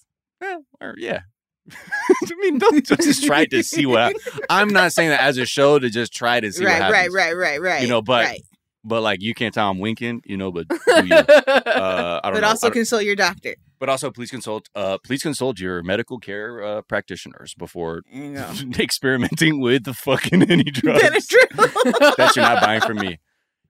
[0.42, 1.20] Yeah, or, yeah.
[1.70, 4.12] I mean, don't just try to see what.
[4.12, 6.90] hap- I'm not saying that as a show to just try to see what right,
[6.90, 7.82] right, right, right, right.
[7.82, 8.42] You know, but right.
[8.84, 10.50] But like, you can't tell I'm winking, you know.
[10.50, 10.66] But
[11.04, 11.14] you?
[11.14, 12.48] Uh, I don't but know.
[12.48, 13.54] also don't- consult your doctor.
[13.78, 14.68] but also, please consult.
[14.74, 18.78] Uh, please consult your medical care uh, practitioners before There you go.
[18.82, 22.16] experimenting with the fucking any drugs Benadryl.
[22.16, 23.18] that you're not buying from me.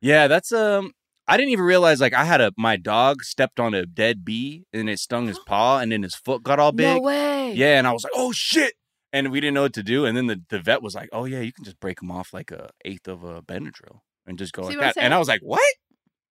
[0.01, 0.93] Yeah, that's um.
[1.29, 4.65] I didn't even realize like I had a my dog stepped on a dead bee
[4.73, 6.97] and it stung his paw and then his foot got all big.
[6.97, 7.53] no way.
[7.55, 8.75] Yeah, and I was like, oh shit.
[9.13, 10.05] And we didn't know what to do.
[10.07, 12.33] And then the, the vet was like, oh yeah, you can just break them off
[12.33, 15.03] like a eighth of a Benadryl and just go See like that.
[15.03, 15.75] And I was like, what?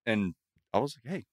[0.05, 0.33] And
[0.73, 1.25] I was like, hey,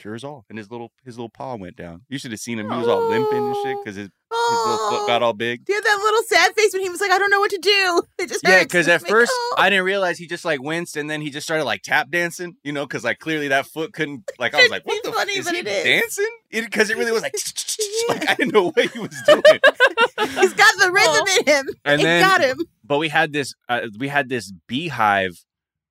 [0.00, 0.44] cures all.
[0.48, 2.02] And his little his little paw went down.
[2.08, 2.70] You should have seen him.
[2.70, 5.62] He was all limping and shit because his, his little foot got all big.
[5.68, 7.58] You have that little sad face when he was like, I don't know what to
[7.58, 8.02] do?
[8.18, 9.54] It just Yeah, because at like, first oh.
[9.56, 12.56] I didn't realize he just like winced and then he just started like tap dancing,
[12.62, 15.34] you know, because like clearly that foot couldn't like I was like, what the funny,
[15.34, 15.84] is he it is.
[15.84, 16.30] dancing?
[16.50, 17.34] Because it, really was like,
[18.08, 19.42] like I didn't know what he was doing.
[19.42, 21.74] he's got the rhythm in him.
[21.84, 22.58] And it then got him.
[22.84, 25.44] but we had this uh, we had this beehive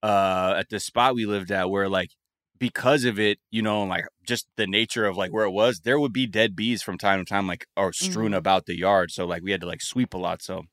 [0.03, 2.12] uh at the spot we lived at where like
[2.57, 5.99] because of it you know like just the nature of like where it was there
[5.99, 8.38] would be dead bees from time to time like or strewn Mhm.
[8.38, 10.63] about the yard so like we had to like sweep a lot so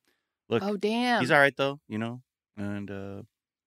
[0.48, 1.20] look Oh damn.
[1.20, 2.22] he's all right though you know
[2.56, 3.22] and uh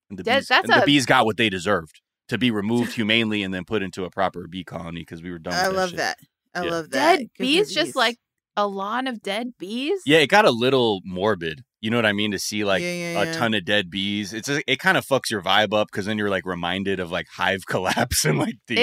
[0.10, 2.94] and the, That- bees, that's and the bees got what they deserved to be removed
[2.96, 5.68] humanely and then put into a proper bee colony because we were done with I
[5.70, 5.98] that love shit.
[5.98, 6.18] that.
[6.56, 6.72] I Yeah.
[6.72, 7.16] love that.
[7.18, 8.18] dead Good for bees, just like
[8.58, 10.02] a lawn of dead bees.
[10.06, 12.92] yeah it got a little morbid you know what i mean to see like Yeah,
[12.94, 13.32] yeah, a yeah.
[13.34, 14.34] ton of dead bees.
[14.34, 17.28] It's it kind of fucks your vibe up because then you're like reminded of like
[17.36, 18.76] hive collapse and like the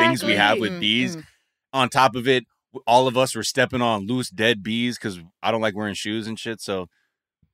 [0.00, 1.16] things we have with bees.
[1.16, 1.24] mm.
[1.72, 2.44] On top of it,
[2.86, 6.26] all of us were stepping on loose dead bees because I don't like wearing shoes
[6.28, 6.60] and shit.
[6.60, 6.86] So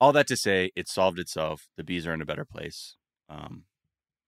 [0.01, 1.69] all that to say, it solved itself.
[1.77, 2.97] The bees are in a better place.
[3.29, 3.65] Um,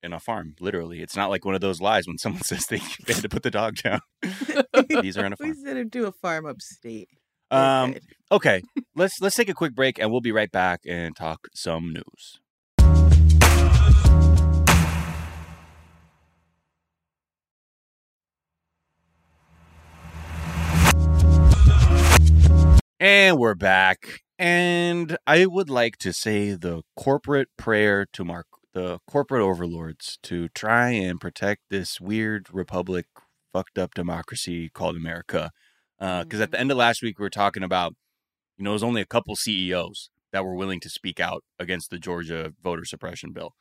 [0.03, 1.01] in a farm, literally.
[1.01, 3.43] It's not like one of those lies when someone says they, they had to put
[3.43, 4.01] the dog down.
[5.03, 5.51] These are in a farm.
[5.51, 7.09] We said him do a farm upstate.
[7.53, 7.95] Um,
[8.33, 8.63] okay,
[8.97, 12.41] let's let's take a quick break and we'll be right back and talk some news.
[22.99, 24.21] And we're back.
[24.39, 30.49] And I would like to say the corporate prayer to Mark the corporate overlords to
[30.49, 33.07] try and protect this weird republic
[33.53, 35.51] fucked up democracy called America.
[36.03, 36.43] Because Mm-hmm.
[36.43, 37.95] at the end of last week, we were talking about,
[38.59, 41.91] you know, it was only a couple CEOs that were willing to speak out against
[41.91, 43.55] the Georgia voter suppression bill.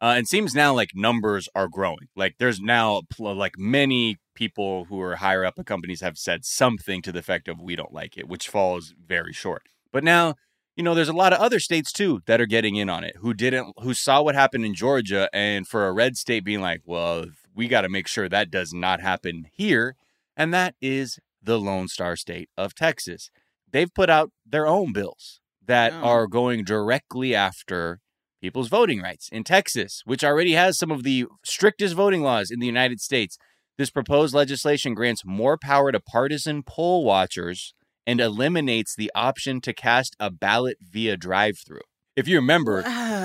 [0.00, 2.08] Uh, it seems now like numbers are growing.
[2.16, 7.02] Like there's now like many people who are higher up at companies have said something
[7.02, 9.62] to the effect of we don't like it, which falls very short.
[9.92, 10.34] But now,
[10.76, 13.16] you know, there's a lot of other states too that are getting in on it
[13.20, 16.80] who didn't, who saw what happened in Georgia, and for a red state being like,
[16.84, 19.96] well, we got to make sure that does not happen here,
[20.36, 23.30] and that is the Lone Star State of Texas.
[23.70, 25.96] They've put out their own bills that Oh.
[26.02, 28.00] are going directly after
[28.40, 32.60] people's voting rights in Texas, which already has some of the strictest voting laws in
[32.60, 33.38] the United States.
[33.78, 37.74] This proposed legislation grants more power to partisan poll watchers
[38.06, 41.80] and eliminates the option to cast a ballot via drive through.
[42.14, 42.82] If you remember,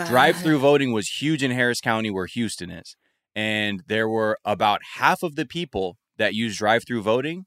[0.08, 2.96] drive through voting was huge in Harris County, where Houston is.
[3.36, 7.46] And there were about half of the people that use drive through voting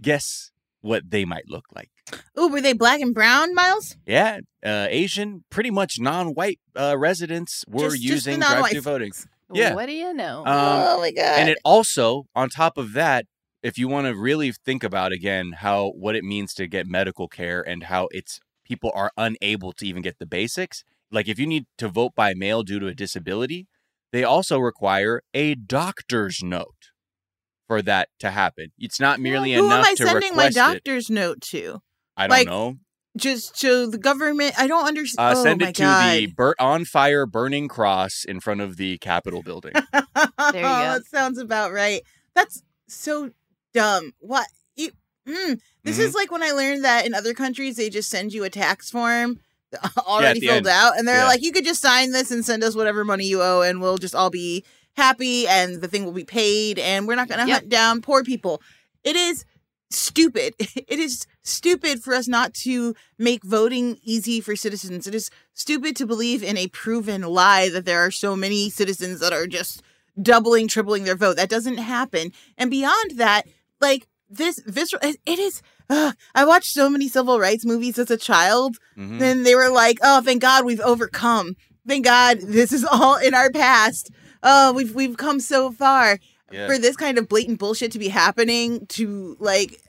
[0.00, 1.90] guess what they might look like.
[2.38, 3.96] Ooh, were they black and brown, Miles?
[4.06, 9.12] Yeah, uh, Asian, pretty much non-white uh, residents were Just- just using non-white drive-through voting.
[9.52, 9.74] Yeah.
[9.74, 10.38] What do you know?
[10.40, 11.38] Um, oh my god!
[11.38, 13.26] and it also, on top of that,
[13.62, 17.28] if you want to really think about again how what it means to get medical
[17.28, 20.84] care and how it's people are unable to even get the basics.
[21.12, 23.68] Like if you need to vote by mail due to a disability,
[24.12, 26.75] they also require a doctor's note
[27.66, 28.72] for that to happen.
[28.78, 30.60] It's not merely Who am I to sending my request it.
[30.84, 31.80] doctor's note to?
[32.16, 32.76] I don't like, know.
[33.16, 34.54] Just to the government?
[34.58, 35.36] I don't understand.
[35.36, 36.12] Uh, oh send my it to god.
[36.16, 39.72] the bur- on fire burning cross in front of the Capitol building.
[40.52, 40.62] There you go.
[40.62, 42.02] That sounds about right.
[42.34, 43.30] That's so
[43.74, 44.12] dumb.
[44.20, 44.46] What?
[44.76, 44.90] You,
[45.26, 46.02] mm, this Mhm.
[46.02, 48.90] is like when I learned that in other countries they just send you a tax
[48.90, 49.40] form
[50.06, 50.68] already the filled end.
[50.68, 51.26] out, and they're Yeah.
[51.26, 53.98] like, you could just sign this and send us whatever money you owe, and we'll
[53.98, 54.64] just all be
[54.96, 57.60] happy, and the thing will be paid, and we're not going to Yep.
[57.60, 58.60] hunt down poor people.
[59.04, 59.44] It is
[59.90, 60.54] stupid.
[60.88, 65.06] It is stupid for us not to make voting easy for citizens.
[65.06, 69.20] It is stupid to believe in a proven lie that there are so many citizens
[69.20, 69.82] that are just
[70.20, 71.36] doubling, tripling their vote.
[71.36, 72.32] That doesn't happen.
[72.58, 73.42] And beyond that,
[73.80, 75.62] like this visceral, it it is.
[75.88, 78.78] Uh, I watched so many civil rights movies as a child.
[78.98, 79.18] Mhm.
[79.20, 81.54] Then they were like, "Oh, thank God we've overcome.
[81.86, 84.10] Thank God this is all in our past.
[84.46, 86.18] Oh, we've we've come so far."
[86.52, 86.68] Yeah.
[86.68, 89.80] For this kind of blatant bullshit to be happening to like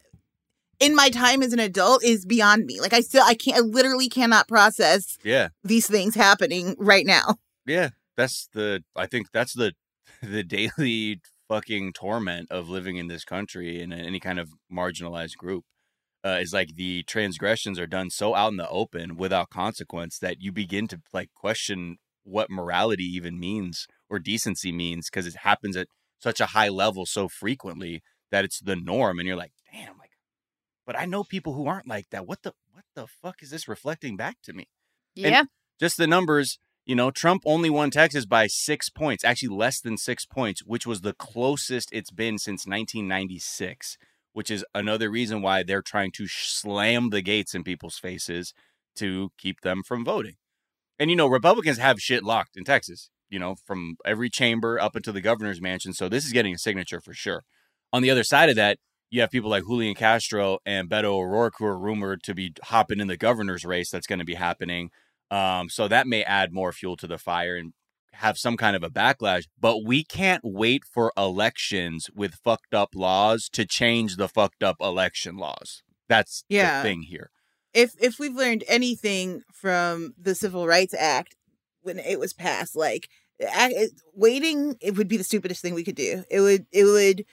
[0.79, 2.79] in my time as an adult is beyond me.
[2.79, 5.49] Like I still I can't I literally cannot process yeah.
[5.63, 7.35] these things happening right now.
[7.65, 8.83] Yeah, that's the.
[8.95, 9.73] I think that's the
[10.21, 15.63] the daily fucking torment of living in this country in any kind of marginalized group.
[16.25, 20.41] Uh, is like the transgressions are done so out in the open without consequence that
[20.41, 25.75] you begin to like question what morality even means or decency means because it happens
[25.75, 25.87] at
[26.19, 30.11] such a high level so frequently that it's the norm, and you're like, damn, like,
[30.85, 32.27] but I know people who aren't like that.
[32.27, 34.67] What the what the fuck is this reflecting back to me?
[35.31, 35.43] yeah.
[35.79, 39.97] just the numbers, you know, Trump only won Texas by six points, actually less than
[39.97, 43.97] six points, which was the closest it's been since 1996,
[44.33, 48.53] which is another reason why they're trying to slam the gates in people's faces
[48.95, 50.35] to keep them from voting.
[50.99, 54.95] And, you know, Republicans have shit locked in Texas, you know, from every chamber up
[54.95, 55.93] into the governor's mansion.
[55.93, 57.43] So this is getting a signature for sure.
[57.93, 58.77] On the other side of that,
[59.09, 62.99] you have people like Julian Castro and Beto O'Rourke who are rumored to be hopping
[62.99, 64.89] in the governor's race that's going to be happening.
[65.31, 67.71] Um, so that may add more fuel to the fire and
[68.13, 69.45] have some kind of a backlash.
[69.57, 74.77] But we can't wait for elections with fucked up laws to change the fucked up
[74.81, 75.83] election laws.
[76.09, 76.81] That's Yeah.
[76.81, 77.31] the thing here.
[77.73, 81.35] If if we've learned anything from the Civil Rights Act
[81.87, 83.09] when it was passed, like
[84.13, 86.23] waiting, it would be the stupidest thing we could do.
[86.29, 87.25] It would it would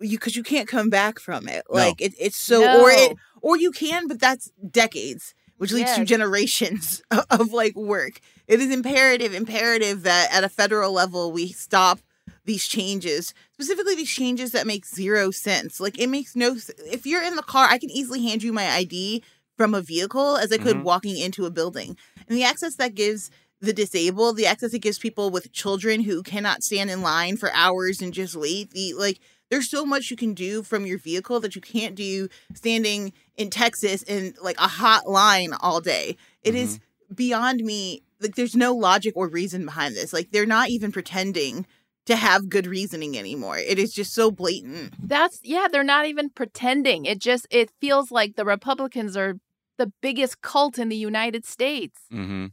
[0.00, 1.64] you because you can't come back from it.
[1.70, 1.76] No.
[1.76, 6.04] Like it, it's so or it or you can, but that's decades, which leads to
[6.04, 8.20] generations of, of like work.
[8.46, 12.00] It is imperative, imperative that at a federal level we stop
[12.44, 15.80] these changes, specifically these changes that make zero sense.
[15.80, 16.56] Like it makes no.
[16.90, 19.22] If you're in the car, I can easily hand you my ID
[19.56, 20.82] from a vehicle as I could Mhm.
[20.84, 21.96] walking into a building,
[22.28, 26.22] and the access that gives the disabled, the access it gives people with children who
[26.22, 28.70] cannot stand in line for hours and just wait.
[28.70, 32.28] The like there's so much you can do from your vehicle that you can't do
[32.54, 36.16] standing in Texas in like a hot line all day.
[36.42, 36.80] It is
[37.14, 38.02] beyond me.
[38.20, 40.12] Like there's no logic or reason behind this.
[40.12, 41.66] Like they're not even pretending
[42.06, 43.58] to have good reasoning anymore.
[43.58, 44.94] It is just so blatant.
[45.02, 47.06] That's yeah, they're not even pretending.
[47.06, 49.34] It just it feels like the Republicans are
[49.78, 52.00] the biggest cult in the United States.
[52.12, 52.46] Mm-hmm.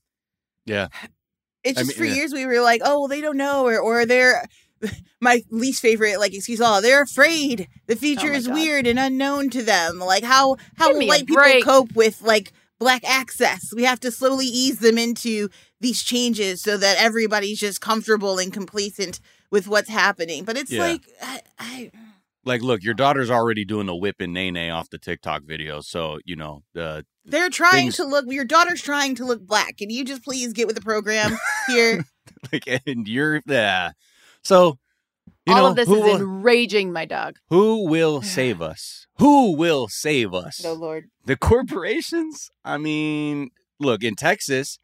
[1.64, 2.14] It's I just mean, for yeah.
[2.16, 4.46] years we were like, oh, well, they don't know, or or they're
[5.22, 8.54] my least favorite like excuse all they're afraid the oh future Oh is God.
[8.54, 11.64] weird and unknown to them like how how Give me a white people break.
[11.64, 15.48] cope with like black access we have to slowly ease them into
[15.80, 20.82] these changes so that everybody's just comfortable and complacent with what's happening but it's Yeah.
[20.82, 21.92] like I, I
[22.46, 25.82] Like, look, your daughter's already doing the whip and nae nae off the TikTok video,
[25.82, 29.78] so you know the they're trying Things- to look your daughter's trying to look black
[29.78, 31.36] can you just please get with the program
[31.68, 32.06] here
[32.54, 33.92] like, and you're yeah.
[34.44, 34.78] So,
[35.48, 37.38] you All know, of this who is will, enraging my dog.
[37.50, 39.08] who will save us?
[39.18, 40.64] Who will save us?
[40.64, 44.78] no lord the corporations i mean look in texas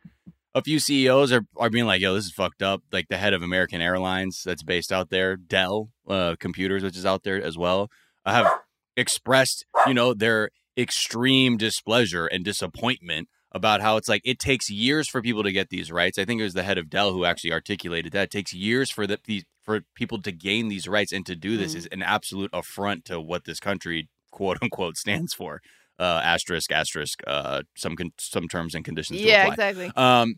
[0.54, 2.82] a few ceos are, are being like yo this is fucked up.
[2.92, 7.06] Like the head of american airlines that's based out there dell uh, computers which is
[7.06, 7.90] out there as well
[8.26, 8.52] have
[8.98, 15.10] expressed you know their extreme displeasure and disappointment about how it's like it takes years
[15.10, 16.18] for people to get these rights.
[16.18, 18.24] I think it was the head of dell who actually articulated that.
[18.24, 21.58] It takes years for the, these for people to gain these rights and to do
[21.58, 21.78] this Mhm.
[21.78, 25.62] is an absolute affront to what this country quote unquote stands for
[26.02, 29.20] uh, asterisk asterisk uh, some con- some terms and conditions.
[29.20, 29.92] to Yeah, exactly.
[29.96, 30.36] Um,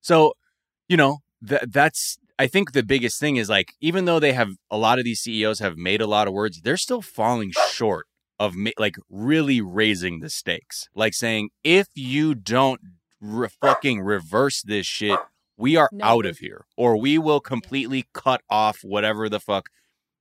[0.00, 0.32] so
[0.88, 4.50] you know that that's I think the biggest thing is like even though they have
[4.70, 8.06] a lot of these CEOs have made a lot of words, they're still falling short
[8.40, 10.88] of ma- like really raising the stakes.
[10.94, 12.80] Like saying if you don't
[13.20, 15.18] re- fucking reverse this shit,
[15.56, 16.04] we are No.
[16.04, 19.68] out of here, or we will completely cut off whatever the fuck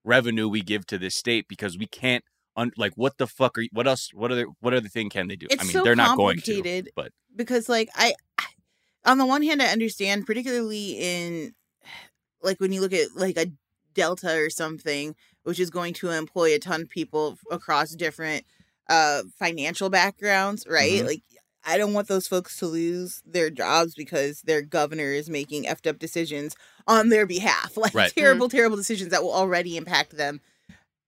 [0.04, 2.24] revenue we give to this state because we can't.
[2.56, 5.36] Like what the fuck are you, what else what other what other thing can they
[5.36, 5.48] do?
[5.50, 8.14] It's I mean so they're not going to, but because like I
[9.06, 11.54] on the one hand I understand particularly in
[12.44, 13.48] like when you look at like a
[13.94, 18.46] Delta or something which is going to employ a ton of people across different
[18.90, 21.02] uh financial backgrounds, right?
[21.02, 21.06] Mhm.
[21.06, 21.24] Like
[21.64, 25.88] I don't want those folks to lose their jobs because their governor is making effed
[25.88, 26.56] up decisions
[26.88, 27.74] on their behalf.
[27.78, 28.12] Like Right.
[28.12, 30.42] terrible, terrible decisions that will already impact them.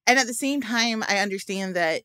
[0.05, 2.03] And at the same time, I understand that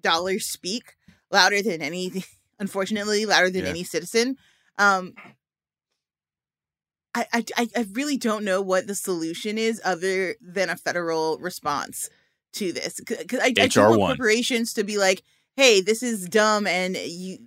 [0.00, 0.94] dollars speak
[1.30, 2.24] louder than any
[2.58, 3.70] unfortunately louder than Yeah.
[3.70, 4.36] any citizen
[4.78, 5.14] um
[7.14, 11.38] I, I I- I really don't know what the solution is other than a federal
[11.38, 12.08] response
[12.54, 15.22] to this because I, I do want corporations to be like
[15.56, 17.38] hey this is dumb and you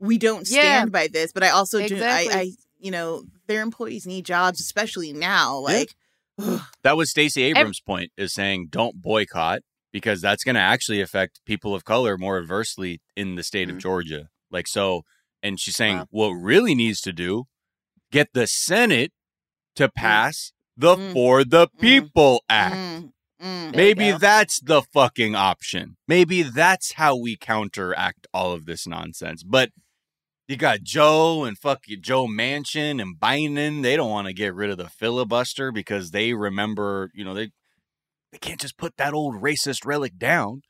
[0.00, 0.60] we don't Yeah.
[0.62, 4.60] stand by this but i also do I, I you know their employees need jobs
[4.60, 5.94] especially now like ugh.
[6.82, 9.60] That was Stacey Abrams' point is saying don't boycott
[9.92, 13.72] because that's going to actually affect people of color more adversely in the state Mhm.
[13.72, 14.28] of Georgia.
[14.50, 15.02] Like so,
[15.42, 16.06] and she's saying Wow.
[16.10, 17.44] what really needs to do
[18.10, 19.12] get the Senate
[19.76, 21.12] to pass the Mm.
[21.12, 21.80] For the Mm.
[21.80, 22.74] People Act.
[22.74, 23.74] Mm, mm.
[23.76, 25.96] Maybe that's the fucking option.
[26.06, 29.42] Maybe that's how we counteract all of this nonsense.
[29.42, 29.70] But
[30.48, 33.82] you got Joe and fuck you, Joe Manchin and Biden.
[33.82, 37.50] They don't want to get rid of the filibuster because they remember, you know, they
[38.32, 40.62] they can't just put that old racist relic down.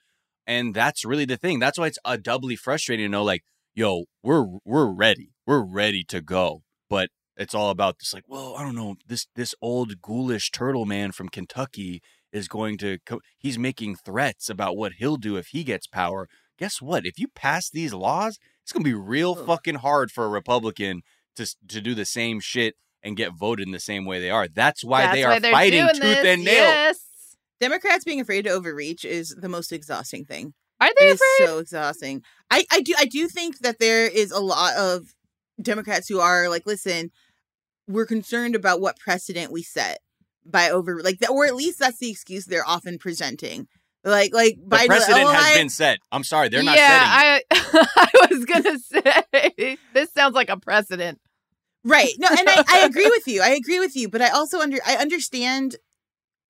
[0.47, 1.59] And that's really the thing.
[1.59, 3.43] That's why it's uh, doubly frustrating to know, like,
[3.75, 6.63] yo, we're we're ready, we're ready to go.
[6.91, 10.87] But it's all about this, like, well, I don't know, this this old ghoulish turtle
[10.87, 12.01] man from Kentucky
[12.33, 16.29] is going to co- he's making threats about what he'll do if he gets power.
[16.59, 17.07] Guess what?
[17.07, 18.39] If you pass these laws,
[18.69, 19.47] it's going to be real Ugh.
[19.47, 21.01] fucking hard for a Republican
[21.37, 24.47] to to do the same shit and get voted in the same way they are.
[24.47, 26.27] That's why That's they are they're fighting tooth this.
[26.27, 26.55] and nail.
[26.55, 26.99] Yes.
[27.61, 31.49] democrats being afraid to overreach is the most exhausting thing Are It they is afraid?
[31.49, 32.23] so exhausting.
[32.51, 35.15] I, I do I do think that there is a lot of
[35.63, 37.11] Democrats who are like, listen,
[37.89, 39.99] we're concerned about what precedent we set
[40.45, 43.67] by over like that, or at least that's the excuse they're often presenting.
[44.05, 45.99] Like like The Biden, precedent oh, has I- been set.
[46.13, 47.45] I'm sorry, they're not setting it.
[47.53, 51.21] yeah, I I was gonna say this sounds like a precedent.
[51.85, 52.11] right.
[52.19, 53.43] No, and I, I agree with you.
[53.43, 55.77] I agree with you, but I also under I understand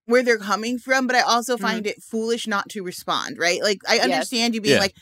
[0.06, 1.64] where they're coming from, but I also Mm-hmm.
[1.64, 3.62] find it foolish not to respond, right?
[3.62, 4.80] Like I understand you being Yeah.
[4.80, 4.94] like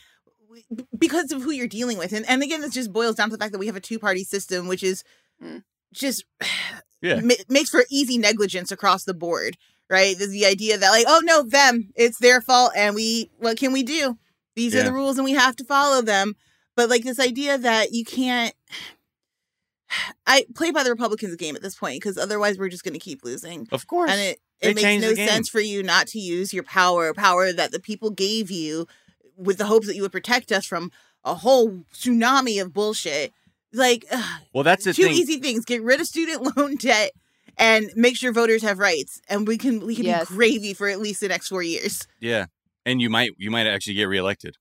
[0.97, 2.13] because of who you're dealing with.
[2.13, 3.99] And and again, this just boils down to the fact that we have a two
[3.99, 5.03] party system, which is
[5.43, 5.63] Mm.
[5.93, 6.25] just
[7.01, 7.19] Yeah.
[7.21, 9.55] ma- makes for easy negligence across the board,
[9.89, 10.17] right?
[10.17, 13.71] There's the idea that like, oh no, them, it's their fault, and we what can
[13.71, 14.17] we do?
[14.55, 16.35] These are the rules, and we have to follow them.
[16.75, 18.53] But like this idea that you can't.
[20.27, 22.99] I play by the Republicans' game at this point because otherwise we're just going to
[22.99, 24.11] keep losing, Of course.
[24.11, 27.53] and it They it makes no sense for you not to use your power, power
[27.53, 28.87] that the people gave you,
[29.37, 30.91] with the hopes that you would protect us from
[31.23, 33.31] a whole tsunami of bullshit.
[33.73, 35.13] Like, ugh, well, that's the two thing.
[35.13, 37.11] easy things: get rid of student loan debt
[37.57, 40.29] and make sure voters have rights, and we can we can Yes.
[40.29, 42.07] be gravy for at least the next four years.
[42.19, 42.45] Yeah.
[42.85, 44.55] And you might you might actually get reelected.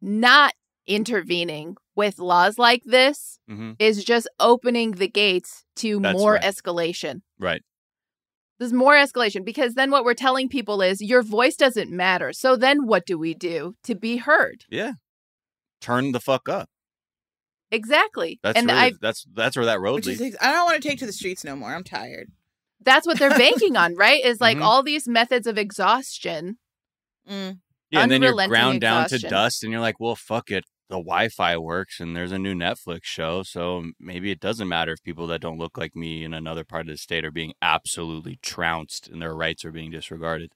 [0.00, 0.54] Not
[0.86, 6.42] intervening with laws like this hmm is just opening the gates to That's more right.
[6.42, 7.22] escalation.
[7.38, 7.62] Right.
[8.58, 12.32] There's more escalation because then what we're telling people is your voice doesn't matter.
[12.32, 14.64] So then what do we do to be heard?
[14.68, 14.92] Yeah.
[15.80, 16.68] Turn the fuck up.
[17.70, 18.40] Exactly.
[18.42, 20.20] That's and really, I that's that's where that road leads.
[20.20, 21.70] is, I don't want to take to the streets no more.
[21.74, 22.30] I'm tired.
[22.82, 24.24] that's what they're banking on, right?
[24.24, 24.62] Is like Mhm.
[24.62, 26.56] all these methods of exhaustion.
[27.28, 27.60] Mm.
[27.90, 30.64] Yeah, and then you're unrelenting ground down to dust, and you're like, well, fuck it.
[30.88, 35.02] The Wi-Fi works, and there's a new Netflix show, so maybe it doesn't matter if
[35.02, 38.38] people that don't look like me in another part of the state are being absolutely
[38.42, 40.50] trounced and their rights are being disregarded.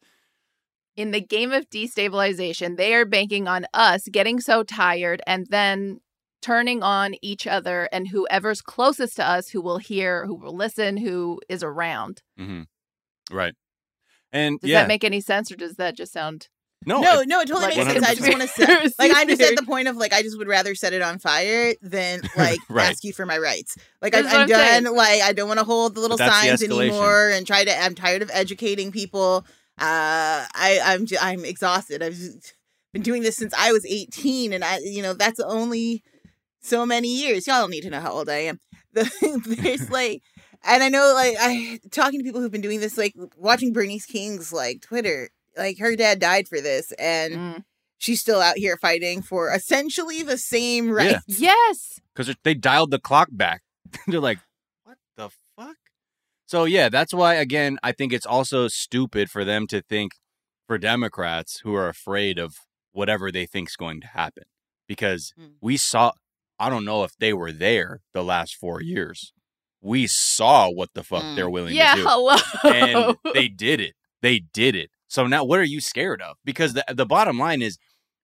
[0.97, 6.01] In the game of destabilization, they are banking on us getting so tired and then
[6.45, 10.99] turning on each other and whoever's closest to us who will hear, who will listen,
[10.99, 12.23] who is around.
[12.37, 12.63] hmm
[13.31, 13.55] Right.
[14.33, 16.49] And Does yeah, that make any sense or does that just sound
[16.87, 18.05] no, no, it- no, it totally like makes sense.
[18.05, 20.21] I just want to set, conspiracy like I'm just at the point of like I
[20.21, 22.91] just would rather set it on fire than like Right.
[22.91, 23.77] ask you for my rights.
[24.03, 24.85] Like I'm, I'm I'm done.
[24.85, 24.95] saying.
[24.97, 27.65] Like I don't want to hold the little But that's the signs anymore and try
[27.65, 27.75] to.
[27.83, 29.47] I'm tired of educating people.
[29.79, 32.03] Uh, I I'm I'm exhausted.
[32.03, 32.19] I've
[32.93, 36.03] been doing this since I was 18, and I you know that's only
[36.65, 37.47] so many years.
[37.47, 38.61] Y'all don't need to know how old I am.
[38.95, 40.23] The, there's like.
[40.67, 44.07] And I know, like, I talking to people who've been doing this, like watching Bernice
[44.07, 47.65] King's like Twitter, like her dad died for this, and Mm.
[47.99, 50.93] she's still out here fighting for essentially the same Yeah.
[50.93, 51.25] rights.
[51.27, 52.01] Yes.
[52.15, 53.63] because they dialed the clock back.
[54.07, 54.39] They're like,
[54.85, 55.77] what the fuck?
[56.47, 60.13] So yeah, that's why again I think it's also stupid for them to think
[60.69, 62.55] for Democrats who are afraid of
[62.93, 64.45] whatever they think's going to happen
[64.89, 65.55] because Mm.
[65.61, 66.13] we saw.
[66.59, 69.33] I don't know if they were there the last four years.
[69.81, 71.37] We saw what the fuck Mm.
[71.37, 72.37] they're willing Yeah, to do hello.
[72.65, 73.95] and they did it.
[74.23, 74.91] They did it.
[75.09, 76.37] So now, what are you scared of?
[76.45, 77.77] Because the the bottom line is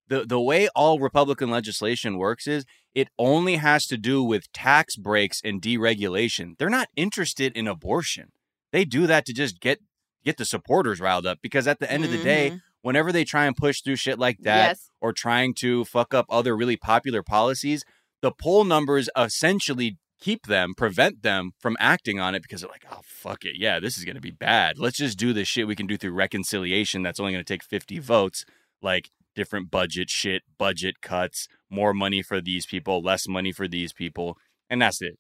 [0.08, 2.64] the the way all Republican legislation works is
[2.94, 6.54] it only has to do with tax breaks and deregulation.
[6.58, 8.32] They're not interested in abortion.
[8.72, 9.80] They do that to just get
[10.24, 11.38] get the supporters riled up.
[11.42, 12.60] Because at the end of the day, Mhm.
[12.82, 14.90] whenever they try and push through shit like that, yes.
[15.00, 17.84] or trying to fuck up other really popular policies,
[18.22, 22.84] the poll numbers essentially keep them, prevent them from acting on it because they're like,
[22.90, 23.54] oh, fuck it.
[23.56, 24.78] Yeah, this is going to be bad.
[24.78, 27.64] Let's just do this shit we can do through reconciliation that's only going to take
[27.64, 28.44] 50 votes,
[28.82, 33.92] like different budget shit, budget cuts, more money for these people, less money for these
[33.92, 34.36] people.
[34.68, 35.14] And that's it.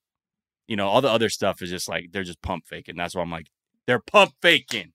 [0.68, 2.96] You know, all the other stuff is just like, they're just pump faking.
[2.96, 3.46] That's why I'm like,
[3.86, 4.92] they're pump faking.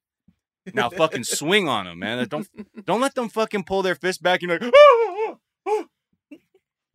[0.74, 2.26] Now fucking swing on them, man.
[2.28, 2.48] Don't
[2.86, 5.15] don't let them fucking pull their fist back and you're like, "Ah, ah, ah."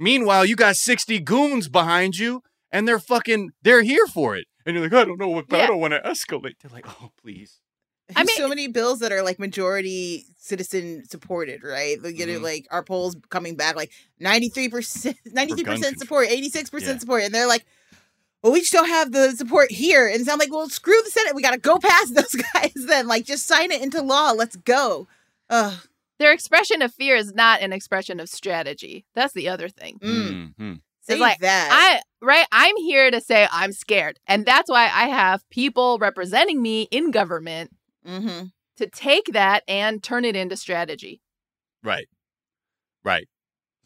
[0.01, 2.43] Meanwhile, you got 60 goons behind you
[2.73, 4.47] and they're fucking they're here for it.
[4.67, 6.55] And you're like, I don't know what I don't want to escalate.
[6.61, 7.61] They're like, oh please.
[8.11, 12.03] I There's mean- so many bills that are like majority citizen supported, right?
[12.03, 16.99] They get it like our polls coming back like 93%, 93% support, 86% Yeah.
[16.99, 17.23] support.
[17.23, 17.65] And they're like,
[18.43, 20.09] well, we just don't have the support here.
[20.09, 21.35] And so I'm like, well, screw the Senate.
[21.37, 23.07] We got to go past those guys then.
[23.07, 24.33] Like, just sign it into law.
[24.33, 25.07] Let's go.
[25.51, 25.75] Ugh.
[26.21, 29.07] Their expression of fear is not an expression of strategy.
[29.15, 29.99] That's the other thing.
[30.03, 30.55] Mm.
[30.55, 30.81] Mhm.
[31.01, 31.71] Say like, that.
[31.73, 34.21] I right, I'm here to say I'm scared.
[34.27, 37.71] And that's why I have people representing me in government
[38.07, 38.49] mm-hmm.
[38.77, 41.23] to take that and turn it into strategy.
[41.83, 42.07] Right.
[43.03, 43.27] Right.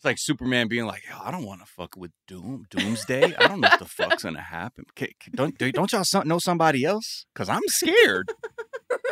[0.05, 3.35] It's like Superman being like, I don't want to fuck with Doom Doomsday.
[3.39, 4.85] I don't know what the fuck's gonna happen.
[4.95, 7.25] Ca- ca- Don't don't y'all know somebody else?
[7.35, 8.31] Cause I'm scared.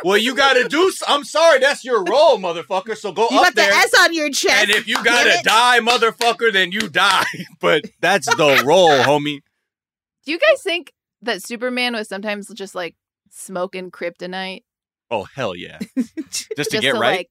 [0.03, 0.91] well, you gotta do.
[1.07, 2.95] I'm sorry, that's your role, motherfucker.
[2.95, 3.71] So go You up got the there.
[3.71, 4.61] S on your chest.
[4.61, 7.23] And if you gotta die, motherfucker, then you die.
[7.59, 9.39] But that's the role, homie.
[10.27, 12.95] Do you guys think that Superman was sometimes just like
[13.31, 14.61] smoking kryptonite?
[15.09, 15.79] Oh hell yeah!
[15.95, 17.17] Just to just get to, right.
[17.17, 17.29] like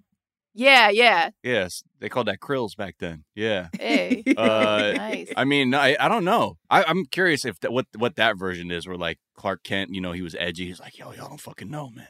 [0.54, 1.30] Yeah, yeah.
[1.42, 3.24] yes, they called that krills back then.
[3.34, 3.68] Yeah.
[3.78, 4.22] Hey.
[4.36, 5.32] Uh, nice.
[5.36, 6.58] I mean, I, I don't know.
[6.68, 8.86] I, I'm curious if that, what what that version is.
[8.86, 10.66] Where like Clark Kent, you know, he was edgy.
[10.66, 12.08] He's like, yo, y'all don't fucking know, man.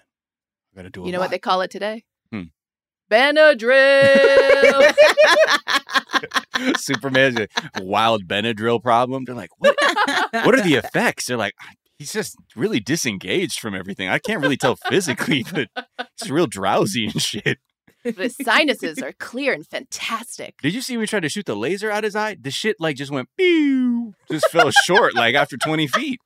[0.72, 1.03] I gotta do.
[1.03, 2.05] a You know what they call it today?
[2.32, 2.45] Hmm.
[3.11, 4.95] Benadryl.
[6.78, 7.49] Superman's a
[7.82, 9.24] wild Benadryl problem.
[9.24, 9.76] They're like, what?
[10.32, 11.26] What are the effects?
[11.26, 11.55] They're like,
[11.99, 14.09] he's just really disengaged from everything.
[14.09, 15.68] I can't really tell physically, but
[16.20, 17.59] he's real drowsy and shit.
[18.05, 20.55] But his sinuses are clear and fantastic.
[20.63, 22.37] Did you see he tried to shoot the laser out his eye?
[22.41, 26.21] The shit like just went pew, just fell short like after 20 feet.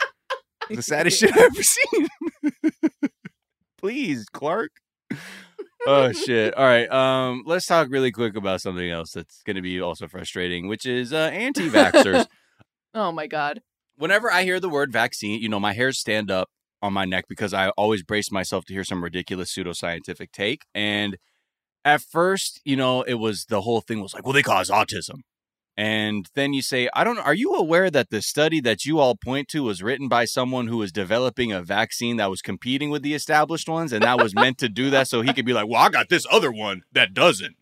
[0.70, 2.09] The saddest shit I've ever seen.
[3.79, 4.70] Please, Clark.
[5.87, 6.55] Oh shit.
[6.55, 6.91] All right.
[6.91, 11.12] Um, let's talk really quick about something else that's gonna be also frustrating, which is
[11.12, 12.27] uh anti-vaxxers.
[12.95, 13.61] Oh my god.
[13.99, 16.49] Whenever I hear the word vaccine, you know, my hairs stand up
[16.81, 20.62] on my neck because I always brace myself to hear some ridiculous pseudoscientific take.
[20.74, 21.18] And
[21.87, 25.20] at first, you know, it was the whole thing was like, well, they cause autism.
[25.76, 28.99] And then you say, I don't know, are you aware that the study that you
[28.99, 32.91] all point to was written by someone who was developing a vaccine that was competing
[32.91, 33.93] with the established ones?
[33.93, 36.09] And that was meant to do that so he could be like, well, I got
[36.09, 37.57] this other one that doesn't.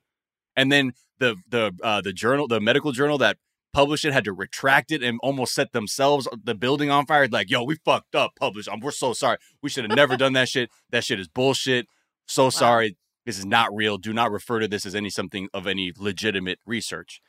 [0.56, 3.36] And then the the uh, the journal, the medical journal that
[3.72, 7.28] published it had to retract it and almost set themselves the building on fire.
[7.28, 8.36] Like, yo, we fucked up.
[8.36, 8.68] Publish.
[8.68, 9.38] Um, we're so sorry.
[9.60, 10.70] We should have never done that shit.
[10.90, 11.88] That shit is bullshit.
[12.26, 12.96] So sorry.
[13.26, 13.96] This is not real.
[13.98, 17.20] Do not refer to this as any something of any legitimate research.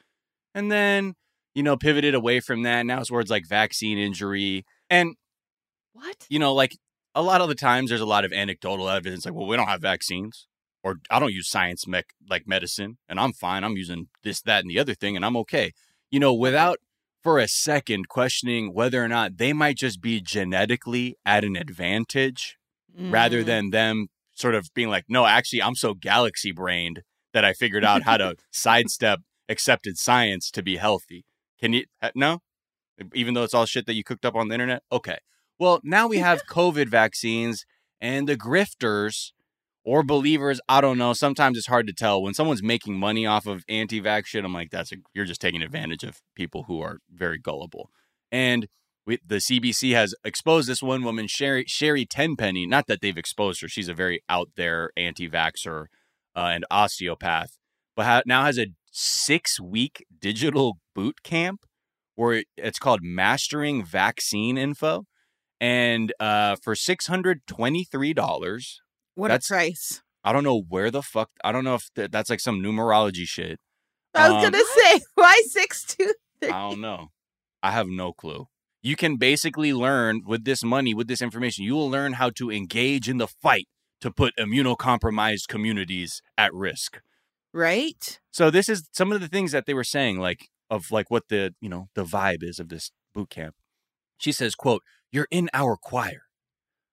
[0.53, 1.13] And then,
[1.53, 2.85] you know, pivoted away from that.
[2.85, 4.65] Now it's words like vaccine injury.
[4.89, 5.15] And,
[5.93, 6.25] What?
[6.29, 6.77] you know, like
[7.13, 9.67] a lot of the times there's a lot of anecdotal evidence like, well, we don't
[9.67, 10.47] have vaccines.
[10.83, 13.63] Or I don't use science mech like medicine and I'm fine.
[13.63, 15.71] I'm using this, that, and the other thing and I'm okay.
[16.11, 16.77] You know, without
[17.23, 22.57] for a second questioning whether or not they might just be genetically at an advantage
[22.97, 23.45] rather Mm.
[23.45, 27.01] than them sort of being like, no, actually, I'm so galaxy brained
[27.33, 29.19] that I figured out how to sidestep
[29.49, 31.25] accepted science to be healthy.
[31.59, 31.85] Can you?
[32.01, 32.39] uh, No?
[33.13, 34.83] Even though it's all shit that you cooked up on the internet?
[34.91, 35.17] Okay.
[35.59, 37.65] Well, now we have COVID vaccines
[37.99, 39.31] and the grifters
[39.83, 40.59] or believers.
[40.67, 41.13] I don't know.
[41.13, 42.21] Sometimes it's hard to tell.
[42.21, 45.41] When someone's making money off of anti vax shit, I'm like, that's a, you're just
[45.41, 47.89] taking advantage of people who are very gullible.
[48.31, 48.67] And
[49.05, 52.65] we, the CBC has exposed this one woman, Sherri Sherri Tenpenny.
[52.65, 55.85] Not that they've exposed her; she's a very out there anti-vaxxer
[56.35, 57.57] uh, and osteopath,
[57.95, 61.65] but ha- now has a six-week digital boot camp
[62.15, 65.03] where it's called Mastering Vaccine Info,
[65.59, 68.81] and uh, for six hundred twenty-three dollars.
[69.15, 70.01] What a price.
[70.23, 71.29] I don't know where the fuck.
[71.43, 73.59] I don't know if th- that's like some numerology shit.
[74.13, 76.49] I was Um, gonna say why six two three.
[76.49, 77.09] I don't know.
[77.61, 78.47] I have no clue.
[78.85, 82.51] You can basically learn with this money, with this information, you will learn how to
[82.51, 83.67] engage in the fight
[83.99, 87.01] to put immunocompromised communities at risk.
[87.51, 88.19] Right?
[88.29, 91.29] So this is some of the things that they were saying, like of like what
[91.29, 93.55] the you know the vibe is of this boot camp.
[94.19, 96.21] She says, "quote You're in our choir.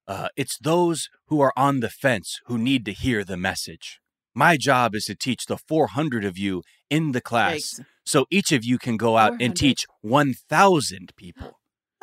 [0.09, 4.01] Uh, it's those who are on the fence who need to hear the message.
[4.35, 7.85] My job is to teach the 400 of you in the class, Yikes.
[8.07, 11.59] so each of you can go out and teach 1,000 people.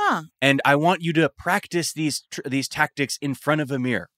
[0.10, 0.24] Huh.
[0.42, 4.10] And I want you to practice these tr- these tactics in front of a mirror.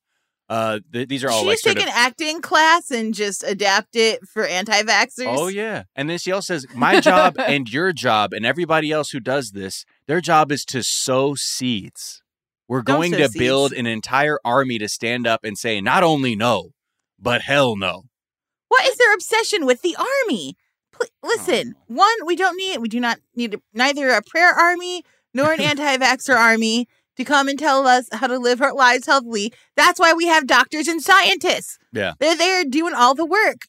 [0.48, 3.96] Uh, th- these are all She like take of an acting class and just adapt
[3.96, 5.26] it for anti-vaxxers.
[5.26, 5.84] Oh yeah.
[5.96, 9.52] And then she also says, My job and your job and everybody else who does
[9.52, 12.22] this, their job is to sow seeds.
[12.68, 13.38] We're Don't going to seeds.
[13.38, 16.72] build an entire army to stand up and say, not only no,
[17.20, 18.04] but hell no.
[18.70, 20.56] What is their obsession with the army?
[21.24, 25.04] Listen, one, we don't need we do not need a, neither a prayer army
[25.34, 29.54] nor an anti-vaxxer army to come and tell us how to live our lives healthily.
[29.76, 31.78] That's why we have doctors and scientists.
[31.92, 32.14] Yeah.
[32.20, 33.68] They're there doing all the work.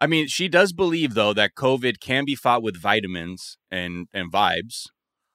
[0.00, 4.30] I mean, she does believe though that COVID can be fought with vitamins and and
[4.30, 4.86] vibes.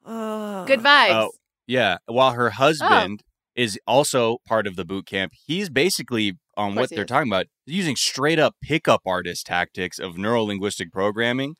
[0.05, 1.13] Good vibes.
[1.13, 1.31] Oh,
[1.67, 1.97] yeah.
[2.05, 3.29] While her husband oh.
[3.55, 7.07] is also part of the boot camp, he's basically on what they're is.
[7.07, 11.55] talking about using straight up pickup artist tactics of neuro linguistic programming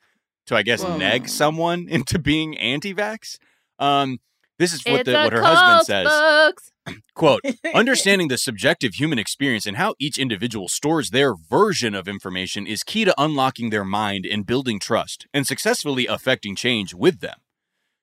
[0.46, 0.96] to, I guess, Whoa.
[0.96, 3.36] neg someone into being anti-vax.
[3.82, 4.18] Um,
[4.58, 6.06] this is what the what her cult, husband says.
[6.06, 6.70] folks.
[7.14, 7.42] Quote,
[7.74, 12.84] understanding the subjective human experience and how each individual stores their version of information is
[12.84, 17.38] key to unlocking their mind and building trust and successfully affecting change with them.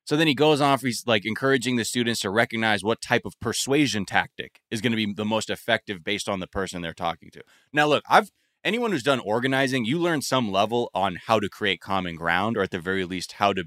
[0.05, 3.39] So then he goes on, he's like encouraging the students to recognize what type of
[3.39, 7.29] persuasion tactic is going to be the most effective based on the person they're talking
[7.31, 7.43] to.
[7.71, 8.31] Now, look, I've
[8.63, 12.63] anyone who's done organizing, you learn some level on how to create common ground, or
[12.63, 13.65] at the very least, how to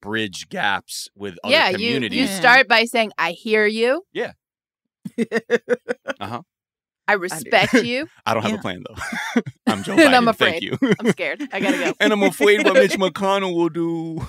[0.00, 2.18] bridge gaps with other Yeah, you, communities.
[2.18, 2.38] you Yeah.
[2.38, 4.02] start by saying, I hear you.
[4.12, 4.32] Yeah.
[6.20, 6.42] uh-huh.
[7.06, 8.08] I respect you.
[8.24, 8.58] I don't have Yeah.
[8.58, 9.42] a plan though.
[9.66, 10.62] I'm Joe And I'm Thank afraid.
[10.62, 10.78] you.
[10.98, 11.42] I'm scared.
[11.52, 11.92] I gotta go.
[12.00, 14.26] and I'm afraid what Mitch McConnell will do.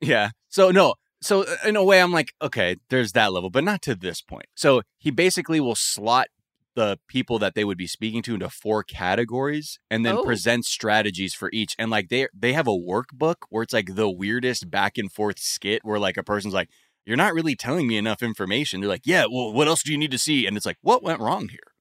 [0.00, 0.30] Yeah.
[0.48, 0.94] So no.
[1.22, 4.20] So uh, in a way, I'm like, okay, there's that level, but not to this
[4.20, 4.46] point.
[4.54, 6.26] So he basically will slot
[6.76, 10.24] the people that they would be speaking to into four categories and then Oh.
[10.24, 11.74] present strategies for each.
[11.78, 15.38] And like they they have a workbook where it's like the weirdest back and forth
[15.38, 16.68] skit where like a person's like,
[17.06, 18.80] You're not really telling me enough information.
[18.80, 20.46] They're like, Yeah, well, what else do you need to see?
[20.46, 21.72] And it's like, what went wrong here?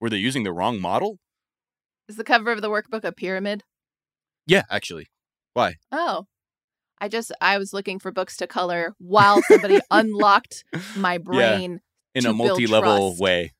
[0.00, 1.18] Were they using the wrong model?
[2.08, 3.62] Is the cover of the workbook a pyramid?
[4.46, 5.06] Yeah, actually.
[5.54, 5.76] Why?
[5.90, 6.26] Oh.
[7.00, 10.62] I just I was looking for books to color while somebody unlocked
[10.96, 11.80] my brain.
[12.14, 13.20] In To a multi-level trust.
[13.22, 13.52] way.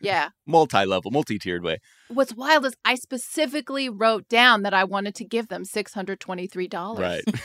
[0.00, 0.28] Yeah.
[0.46, 1.78] Multi-level, multi-tiered way.
[2.08, 6.20] What's wild is I specifically wrote down that I wanted to give them six hundred
[6.20, 7.00] twenty-three dollars.
[7.00, 7.22] Right.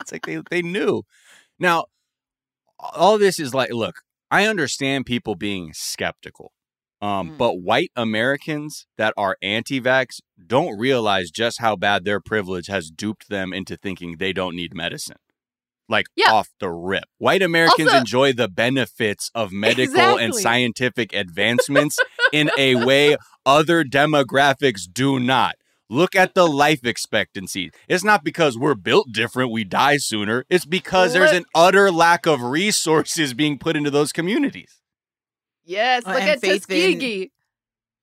[0.00, 1.02] it's like they they knew.
[1.58, 1.86] Now,
[2.78, 3.96] all this is like, look,
[4.30, 6.52] I understand people being skeptical.
[7.02, 7.38] Um, Mm.
[7.38, 12.90] But white Americans that are anti vax don't realize just how bad their privilege has
[12.90, 15.18] duped them into thinking they don't need medicine.
[15.88, 16.32] Like Yeah.
[16.32, 17.04] off the rip.
[17.18, 21.98] White Americans Also- enjoy the benefits of medical and scientific advancements
[22.32, 25.54] in a way other demographics do not.
[25.88, 27.70] Look at the life expectancy.
[27.88, 30.44] It's not because we're built different, we die sooner.
[30.50, 34.80] It's because there's an utter lack of resources being put into those communities.
[35.64, 37.30] Yes, Uh, look and at faith in- Tuskegee.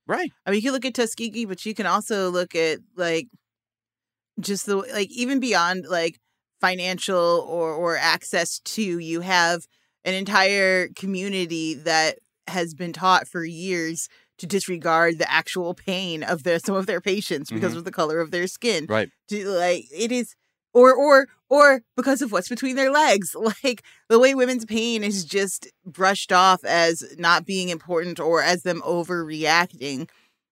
[0.07, 0.31] Right.
[0.45, 3.27] I mean, you can look at Tuskegee, but you can also look at like
[4.39, 6.19] just the like even beyond like
[6.67, 9.67] financial or or access to you have
[10.05, 14.07] an entire community that has been taught for years
[14.37, 18.21] to disregard the actual pain of their some of their patients because of the color
[18.21, 18.85] of their skin.
[18.87, 19.09] Right.
[19.29, 20.35] To like it is
[20.73, 23.35] or or or because of what's between their legs.
[23.63, 28.63] Like the way women's pain is just brushed off as not being important or as
[28.63, 30.09] them overreacting.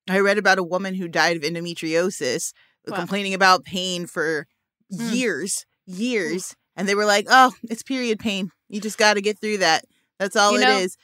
[0.09, 2.51] I read about a woman who died of endometriosis,
[2.85, 2.97] Wow.
[2.97, 4.45] complaining about pain for
[4.91, 5.13] Hmm.
[5.13, 8.51] years, years, and they were like, "Oh, it's period pain.
[8.69, 9.85] You just got to get through that.
[10.19, 10.97] That's all You it know, is."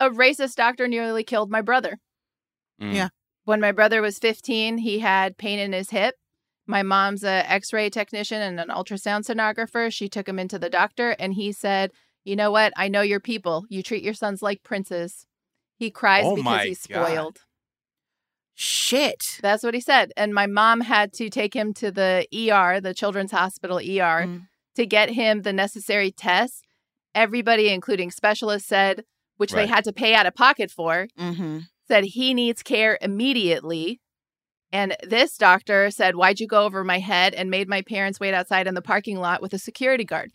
[0.00, 1.98] A racist doctor nearly killed my brother.
[2.80, 2.94] Mm.
[2.94, 3.08] Yeah.
[3.44, 6.14] When my brother was 15, he had pain in his hip.
[6.68, 9.92] My mom's a X-ray technician and an ultrasound sonographer.
[9.92, 11.90] She took him into the doctor, and he said,
[12.24, 12.72] "You know what?
[12.76, 13.64] I know your people.
[13.68, 15.26] You treat your sons like princes."
[15.78, 17.38] He cries Oh because my he's God.
[18.58, 19.10] Spoiled.
[19.20, 19.38] Shit.
[19.42, 20.12] That's what he said.
[20.16, 24.48] And my mom had to take him to the ER, the Children's Hospital ER, Mm.
[24.76, 26.62] to get him the necessary tests.
[27.14, 29.04] Everybody, including specialists, said,
[29.38, 31.60] which they had to pay out of pocket for, Mm-hmm.
[31.88, 34.00] said he needs care immediately.
[34.72, 37.32] And this doctor said, Why'd you go over my head?
[37.34, 40.30] and made my parents wait outside in the parking lot with a security guard.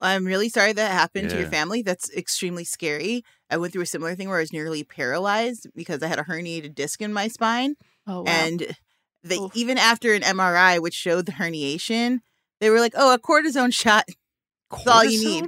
[0.00, 1.82] I'm really sorry that happened to your family.
[1.82, 3.24] That's extremely scary.
[3.50, 6.24] I went through a similar thing where I was nearly paralyzed because I had a
[6.24, 7.76] herniated disc in my spine.
[8.06, 8.24] Oh, wow.
[8.28, 8.76] And
[9.22, 9.56] they, Oof.
[9.56, 12.20] even after an MRI, which showed the herniation,
[12.60, 14.04] they were like, oh, a cortisone shot.
[14.70, 15.46] That's all you need.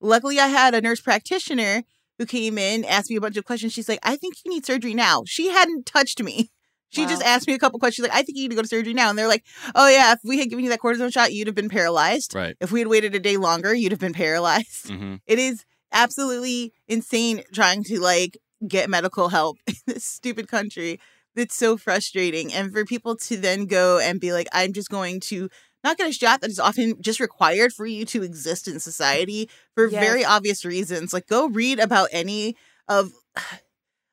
[0.00, 1.82] Luckily, I had a nurse practitioner
[2.18, 3.72] who came in, asked me a bunch of questions.
[3.72, 5.22] She's like, I think you need surgery now.
[5.26, 6.50] She hadn't touched me.
[6.92, 8.06] She just asked me a couple questions.
[8.08, 9.08] Like, I think you need to go to surgery now.
[9.10, 11.54] And they're like, oh, yeah, if we had given you that cortisone shot, you'd have
[11.56, 12.34] been paralyzed.
[12.34, 12.56] Right.
[12.60, 14.88] If we had waited a day longer, you'd have been paralyzed.
[14.90, 21.00] hmm It is absolutely insane trying to like get medical help in this stupid country.
[21.34, 22.52] It's so frustrating.
[22.52, 25.48] And for people to then go and be like, I'm just going to
[25.84, 29.48] not get a shot that is often just required for you to exist in society
[29.74, 30.00] for Yes.
[30.04, 31.12] very obvious reasons.
[31.12, 32.54] Like, go read about any
[32.86, 33.12] of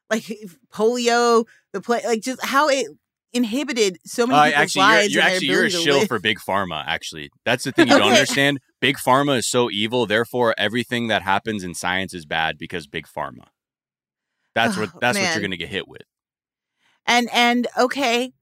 [0.10, 0.24] like
[0.74, 2.88] polio, the play, like just how it
[3.32, 6.07] inhibited so many Uh, people's actually, you're, you're and actually you're a shill live.
[6.07, 6.84] for big pharma.
[6.88, 8.60] Actually, that's the thing you don't understand.
[8.82, 10.05] Big pharma is so evil.
[10.05, 13.45] Therefore, everything that happens in science is bad because big pharma.
[14.55, 16.01] That's what Oh, that's what you're going to get hit with.
[17.05, 18.34] And and okay,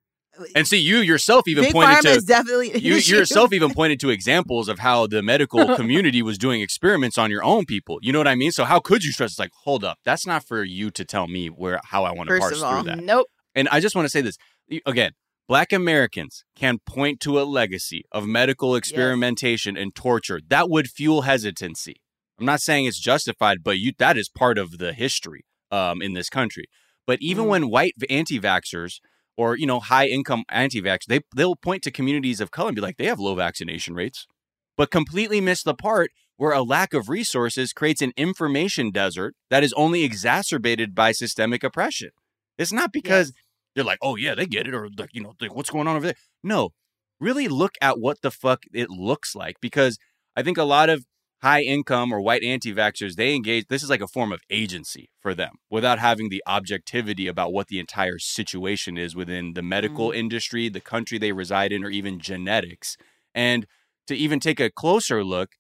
[0.56, 3.16] And see, you yourself even big pointed to definitely you issue.
[3.16, 7.44] yourself even pointed to examples of how the medical community was doing experiments on your
[7.44, 8.00] own people.
[8.02, 8.52] You know what I mean?
[8.52, 9.32] So how could you stress?
[9.32, 12.30] It's like, hold up, that's not for you to tell me where how I want
[12.30, 13.04] to parse all, through that.
[13.04, 13.28] Nope.
[13.56, 14.38] And I just want to say this
[14.86, 15.12] again.
[15.48, 21.22] Black Americans can point to a legacy of medical experimentation and torture that would fuel
[21.22, 22.02] hesitancy.
[22.38, 26.14] I'm not saying it's justified, but you that is part of the history um, in
[26.14, 26.66] this country.
[27.06, 27.50] But even Mm.
[27.50, 29.00] when white anti-vaxxers
[29.38, 32.82] or you know high income anti-vax, they they'll point to communities of color and be
[32.82, 34.28] like they have low vaccination rates,
[34.76, 39.64] but completely miss the part where a lack of resources creates an information desert that
[39.64, 42.10] is only exacerbated by systemic oppression.
[42.58, 43.34] It's not because
[43.76, 45.96] they're like, oh yeah, they get it, or like you know, like, what's going on
[45.96, 46.16] over there?
[46.44, 46.72] No,
[47.20, 49.98] really look at what the fuck it looks like because
[50.36, 51.06] I think a lot of
[51.42, 55.34] high income or white anti-vaxxers they engage this is like a form of agency for
[55.34, 60.20] them without having the objectivity about what the entire situation is within the medical mm-hmm.
[60.20, 62.98] industry the country they reside in or even genetics.
[63.36, 63.68] And
[64.08, 65.52] to even take a closer look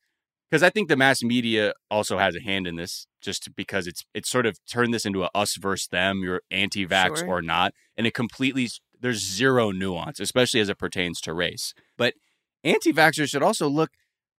[0.49, 4.03] because i think the mass media also has a hand in this just because it's
[4.13, 7.27] it's sort of turned this into a us versus them you're anti-vax Sure.
[7.27, 8.69] or not and it completely
[9.01, 11.73] there's zero nuance especially as it pertains to race.
[11.97, 12.15] But
[12.63, 13.91] anti-vaxxers should also look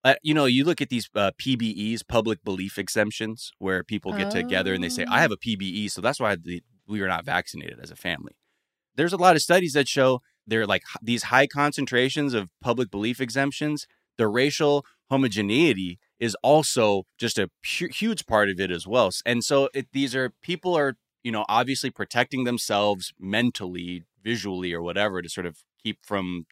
[0.05, 4.31] uh, you know, you look at these uh, PBEs, public belief exemptions, where people get
[4.31, 7.25] together and they say, "I have a PBE, so that's why the, we are not
[7.25, 8.33] vaccinated as a family."
[8.97, 12.91] There's a lot of studies that show there are like these high concentrations of public
[12.91, 13.87] belief exemptions.
[14.17, 19.11] The racial homogeneity is also just a pu- huge part of it as well.
[19.25, 24.83] And so it, these are people are you know obviously protecting themselves mentally, visually, or
[24.83, 26.47] whatever to sort of keep from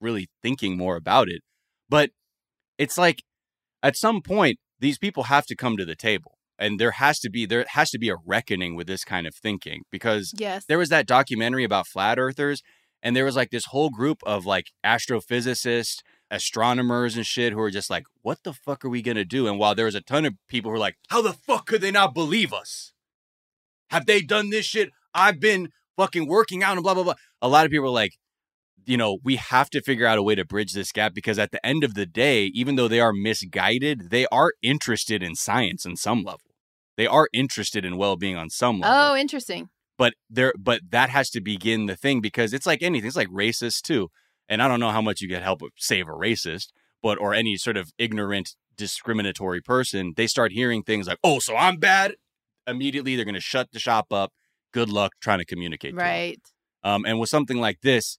[0.00, 1.42] really thinking more about it.
[1.88, 2.10] But
[2.82, 3.18] it's like
[3.82, 7.30] at some point these people have to come to the table and there has to
[7.30, 10.64] be there has to be a reckoning with this kind of thinking because Yes.
[10.68, 12.62] there was that documentary about flat earthers
[13.02, 15.98] and there was like this whole group of like astrophysicists
[16.32, 19.48] astronomers and shit who are just like what the fuck are we gonna do?
[19.48, 21.80] And while there was a ton of people who were like how the fuck could
[21.82, 22.92] they not believe us?
[23.90, 24.90] Have they done this shit?
[25.12, 27.14] I've been fucking working out and blah blah blah.
[27.42, 28.12] A lot of people were like
[28.86, 31.50] you know we have to figure out a way to bridge this gap because at
[31.52, 35.84] the end of the day even though they are misguided they are interested in science
[35.86, 36.40] on some level
[36.96, 39.68] they are interested in well-being on some level Oh, interesting.
[39.98, 43.28] but there but that has to begin the thing because it's like anything it's like
[43.28, 44.08] racist too
[44.48, 46.68] and i don't know how much you can help save a racist
[47.02, 51.56] but or any sort of ignorant discriminatory person they start hearing things like oh so
[51.56, 52.14] i'm bad
[52.66, 54.32] immediately they're going to shut the shop up
[54.72, 55.96] good luck trying to communicate to.
[56.00, 56.40] Right.
[56.82, 58.18] um and with something like this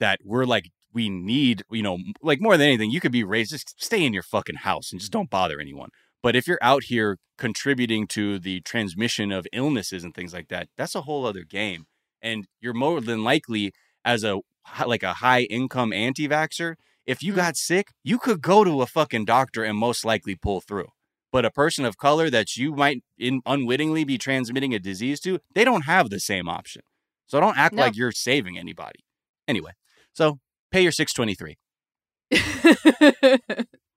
[0.00, 3.50] that we're like we need you know like more than anything you could be raised
[3.50, 5.90] just stay in your fucking house and just don't bother anyone.
[6.22, 10.68] But if you're out here contributing to the transmission of illnesses and things like that
[10.76, 11.84] that's a whole other game.
[12.20, 13.72] And you're more than likely
[14.04, 14.40] as a
[14.86, 16.74] like a high income anti-vaxer,
[17.06, 17.36] if you Mhm.
[17.36, 20.88] got sick you could go to a fucking doctor and most likely pull through.
[21.30, 25.38] But a person of color that you might in unwittingly be transmitting a disease to
[25.54, 26.82] they don't have the same option.
[27.26, 27.82] So don't act No.
[27.82, 29.00] like you're saving anybody.
[29.46, 29.72] Anyway
[30.18, 30.40] so
[30.72, 31.56] pay your 623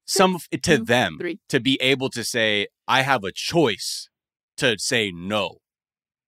[0.05, 1.39] some to them three.
[1.49, 4.07] to be able to say i have a choice
[4.55, 5.57] to say no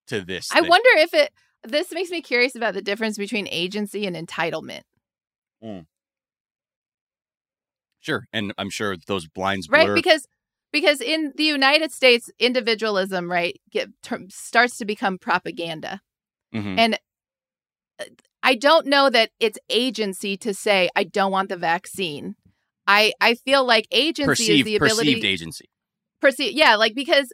[0.08, 0.70] to this I thing.
[0.70, 1.32] wonder if it.
[1.64, 4.82] This makes me curious about the difference between agency and entitlement.
[8.02, 9.78] sure and i'm sure those blinds blur.
[9.80, 10.28] right because
[10.74, 16.02] because in the united states individualism right get term, starts to become propaganda
[16.54, 16.76] Mhm.
[16.78, 17.00] and
[18.00, 18.04] uh,
[18.44, 22.36] i don't know that it's agency to say i don't want the vaccine.
[22.86, 25.70] I i feel like agency is the ability perceived agency.
[26.22, 27.34] Perceive yeah like because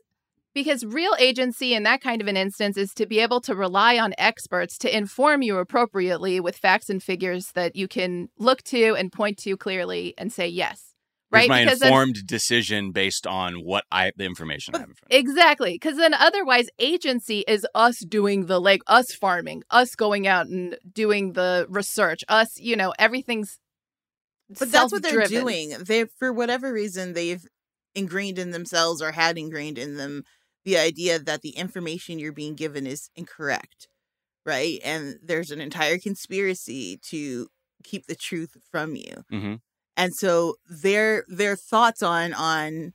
[0.53, 3.97] because real agency in that kind of an instance is to be able to rely
[3.97, 8.95] on experts to inform you appropriately with facts and figures that you can look to
[8.95, 10.88] and point to clearly and say yes
[11.32, 14.89] Here's right my because then- informed decision based on what i the information i have
[14.89, 15.19] in front of.
[15.19, 15.73] Exactly.
[15.73, 20.77] Because then otherwise, agency is us doing the like us farming, us going out and
[20.91, 23.59] doing the research, us, you know, everything's.
[24.57, 25.75] But that's what they're doing.
[25.80, 27.45] They, for whatever reason, they've
[27.93, 30.23] ingrained in themselves or had ingrained in them
[30.65, 33.88] the idea that the information you're being given is incorrect,
[34.45, 34.80] right?
[34.84, 37.47] And there's an entire conspiracy to
[37.84, 39.23] keep the truth from you.
[39.32, 39.61] Mhm.
[40.00, 42.93] And so their their thoughts on on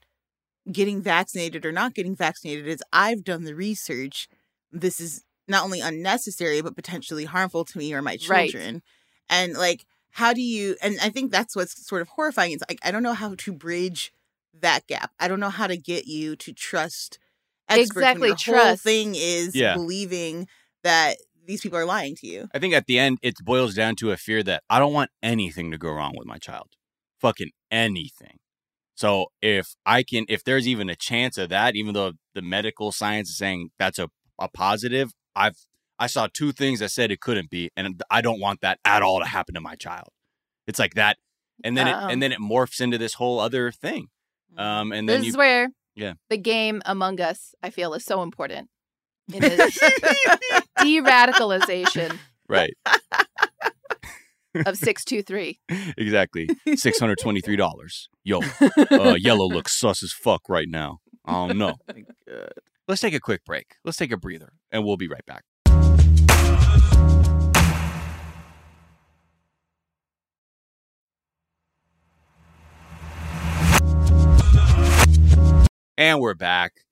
[0.72, 4.28] getting vaccinated or not getting vaccinated is I've done the research.
[4.72, 8.48] This is not only unnecessary but potentially harmful to me or my Right.
[8.50, 8.82] children.
[9.28, 12.52] And like how do you and I think that's what's sort of horrifying.
[12.52, 14.12] It's like I don't know how to bridge
[14.60, 15.12] that gap.
[15.20, 17.18] I don't know how to get you to trust
[17.68, 19.74] experts Exactly, when your whole thing is Yeah.
[19.74, 20.48] believing
[20.82, 22.48] that these people are lying to you.
[22.54, 25.10] I think at the end, it boils down to a fear that I don't want
[25.22, 26.70] anything to go wrong with my child.
[27.24, 28.36] Fucking anything.
[28.94, 32.92] So if I can, if there's even a chance of that, even though the medical
[32.92, 34.08] science is saying that's a,
[34.38, 35.56] a positive, I've,
[35.98, 39.00] I saw two things that said it couldn't be, and I don't want that at
[39.02, 40.08] all to happen to my child.
[40.66, 41.16] It's like that.
[41.64, 44.08] And then, it, Um, and then it morphs into this whole other thing.
[44.58, 46.14] Um, and then This is where Yeah.
[46.28, 48.68] the game Among Us, I feel, is so important.
[49.32, 49.78] It is
[50.78, 52.18] de-radicalization
[52.48, 52.74] right,
[54.66, 55.60] of six two three.
[55.98, 56.48] exactly.
[56.74, 58.08] Six hundred twenty-three dollars.
[58.22, 58.40] Yo,
[58.90, 60.98] uh, yellow looks sus as fuck right now.
[61.24, 61.74] I don't know.
[62.88, 63.76] Let's take a quick break.
[63.84, 65.44] Let's take a breather, and we'll be right back.
[75.96, 76.83] And we're back.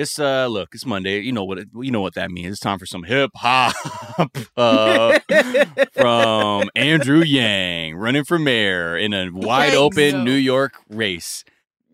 [0.00, 1.20] It's uh look, it's Monday.
[1.20, 2.52] You know what it, you know what that means.
[2.52, 3.74] It's time for some hip hop
[4.56, 5.18] uh,
[5.92, 9.76] from Andrew Yang running for mayor in a wide Yikes.
[9.76, 11.44] open New York race.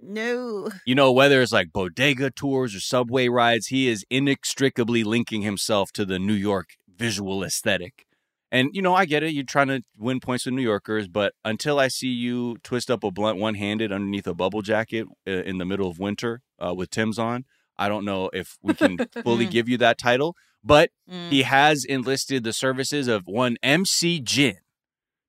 [0.01, 0.71] no.
[0.85, 5.91] You know, whether it's like bodega tours or subway rides, he is inextricably linking himself
[5.95, 8.07] to the New York visual aesthetic.
[8.53, 9.33] And, you know, I get it.
[9.33, 13.03] You're trying to win points with New Yorkers, but until I see you twist up
[13.03, 16.73] a blunt one handed underneath a bubble jacket uh, in the middle of winter uh,
[16.73, 17.45] with Tim's on,
[17.79, 20.35] I don't know if we can fully give you that title.
[20.65, 21.31] But Mm.
[21.31, 24.57] he has enlisted the services of one MC Jin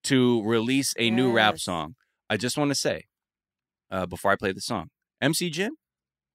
[0.05, 1.95] to release a new rap song.
[2.29, 3.03] I just want to say,
[3.91, 4.89] uh, before I play the song,
[5.21, 5.71] MC Jin,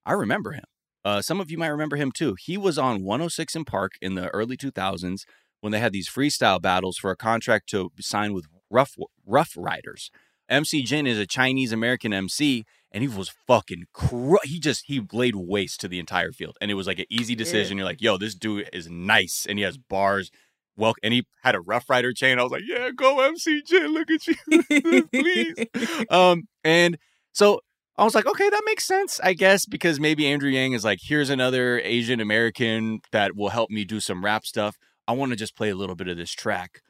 [0.07, 0.65] I remember him.
[1.05, 2.37] Uh, some of you might remember him too.
[2.41, 5.23] He was on 106 & Park in the early 2000s
[5.61, 8.95] when they had these freestyle battles for a contract to sign with Ruff
[9.27, 10.11] Ruff Ryders.
[10.49, 15.01] MC Jin is a Chinese American MC, and he was fucking cr- he just he
[15.13, 18.03] laid waste to the entire field and it was like an easy decision you're like
[18.03, 20.31] yo this dude is nice and he has bars
[20.77, 24.11] well and he had a ruff ryder chain i was like yeah go mcj look
[24.11, 26.07] at you please.
[26.11, 26.99] Um and
[27.33, 27.61] so
[27.97, 30.99] i was like okay that makes sense i guess because maybe andrew yang is like
[31.03, 34.77] here's another asian american that will help me do some rap stuff.
[35.09, 36.81] I want to just play a little bit of this track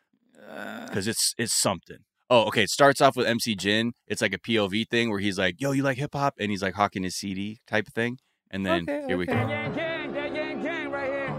[0.49, 1.99] Uh, because it's it's something.
[2.35, 2.63] Oh, okay.
[2.63, 3.93] It starts off with MC Jin.
[4.09, 6.63] It's like a POV thing where he's like, "Yo, you like hip hop?" and he's
[6.63, 8.17] like hawking his CD type of thing.
[8.51, 9.35] And then Okay, here we okay.
[9.35, 9.47] go.
[9.49, 11.35] Gang, gang, that gang, gang right here.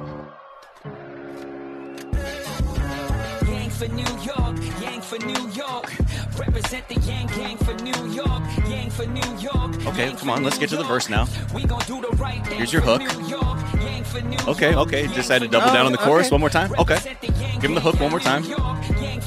[3.51, 5.91] Yang for New York, Yang for New York.
[6.37, 9.87] Represent the Yang Gang for New York, Yang for New York.
[9.87, 11.25] Okay, come on, let's get to the verse now.
[11.55, 13.01] We gon' do the right thing Here's your hook.
[13.01, 15.05] New York, Yang for New Okay, okay.
[15.05, 16.71] Yang Decided to double down on the chorus one more time.
[16.77, 16.93] Okay.
[17.01, 18.43] Represent the Yang Give him the hook one more time.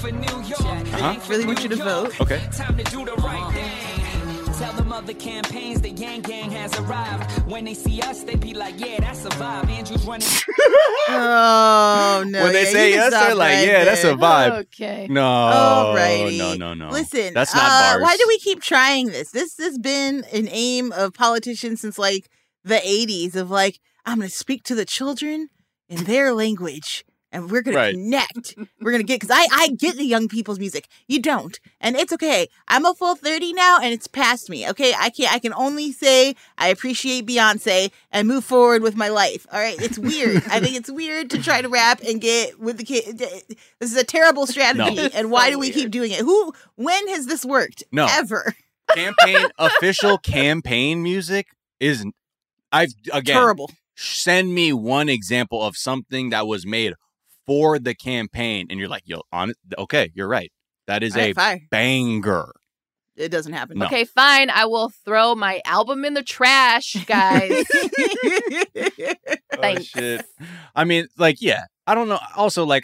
[0.04, 0.96] Uh-huh.
[0.98, 2.20] Yang for Really want you to vote.
[2.20, 2.40] Okay.
[2.52, 4.54] Time to do the right thing.
[4.58, 7.30] Tell them other campaigns the Yang Gang has arrived.
[7.50, 9.68] When they see us, they be like, yeah, that's a vibe.
[9.68, 10.26] Andrew's running.
[11.08, 12.42] oh no!
[12.42, 15.06] when they yeah, say you can yes, they're like, right "Yeah, that's a vibe." Okay.
[15.10, 16.38] No, Alrighty.
[16.38, 16.88] no, no, no.
[16.88, 18.02] Listen, that's not uh, bars.
[18.02, 19.30] Why do we keep trying this?
[19.30, 22.30] This has been an aim of politicians since like
[22.64, 23.36] the '80s.
[23.36, 25.48] Of like, I'm going to speak to the children
[25.88, 27.90] in their language, and we're going Right.
[27.92, 28.54] to connect.
[28.80, 30.86] We're going to get because I I get the young people's music.
[31.08, 32.46] You don't, and it's okay.
[32.68, 34.68] I'm a full 30 now, and it's past me.
[34.70, 35.32] Okay, I can't.
[35.34, 39.46] I can only say I appreciate Beyonce and move forward with my life.
[39.52, 40.36] All right, it's weird.
[40.48, 43.18] I think it's weird to try to rap and get with the kid.
[43.18, 43.44] This
[43.80, 45.10] is a terrible strategy.
[45.12, 45.74] And why So do we weird.
[45.74, 46.20] keep doing it?
[46.20, 46.52] Who?
[46.76, 47.82] When has this worked?
[47.90, 48.06] No.
[48.08, 48.54] ever.
[48.94, 51.48] campaign official campaign music
[51.80, 52.14] isn't.
[52.72, 53.70] I've again Terrible.
[53.96, 56.94] send me one example of something that was made
[57.46, 60.50] for the campaign and you're like yo on it okay you're right
[60.86, 61.60] that is All right, a fire.
[61.70, 62.52] banger
[63.16, 63.78] It doesn't happen.
[63.78, 63.86] No.
[63.86, 64.50] Okay, fine.
[64.50, 67.64] I will throw my album in the trash, guys.
[69.60, 69.90] Thanks.
[69.96, 70.26] Oh, shit.
[70.74, 71.64] I mean, like, yeah.
[71.86, 72.18] I don't know.
[72.36, 72.82] Also, like,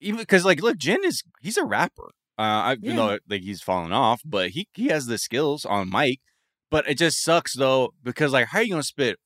[0.00, 2.10] even because, like, look, Jin is he's a rapper.
[2.38, 2.90] Uh, I, Yeah.
[2.90, 6.18] you know, like he's fallen off, but he he has the skills on mic.
[6.70, 9.18] But it just sucks though because, like, how are you gonna spit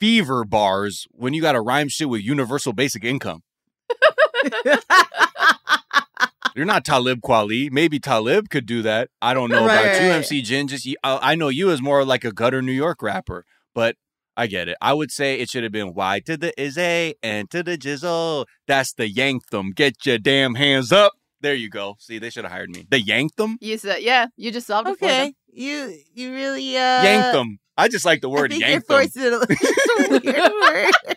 [0.00, 3.42] fever bars when you got to rhyme shit with universal basic income?
[6.56, 7.68] You're not Talib Kweli.
[7.72, 9.08] Maybe Talib could do that.
[9.20, 10.16] I don't know Right, about you, right.
[10.16, 10.68] MC Jin.
[10.68, 13.96] Just I, I know you as more like a gutter New York rapper, but
[14.36, 14.76] I get it.
[14.80, 17.76] I would say it should have been Y to the is A and to the
[17.76, 18.46] jizzle.
[18.68, 19.74] That's the Yankthem.
[19.74, 21.14] Get your damn hands up.
[21.40, 21.96] There you go.
[21.98, 22.86] See, they should have hired me.
[22.88, 23.56] The Yankthem?
[23.60, 25.22] You said, yeah, you just solved it for them.
[25.26, 27.56] okay, you you really uh Yankthem.
[27.76, 28.86] I just like the I word think you're Yankthem.
[28.86, 29.46] forcing it.
[29.50, 31.16] It's a weird word.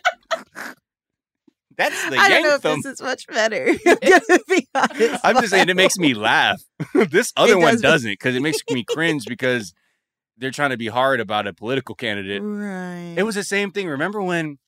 [1.78, 2.82] That's the I don't know if Yankthem.
[2.82, 3.72] this is much better.
[3.78, 6.60] to be honest, I'm just saying it makes me laugh.
[7.10, 7.80] this other It one does.
[7.82, 9.72] doesn't because it makes me cringe because
[10.36, 12.42] they're trying to be hard about a political candidate.
[12.42, 13.14] right.
[13.16, 13.86] It was the same thing.
[13.88, 14.58] Remember when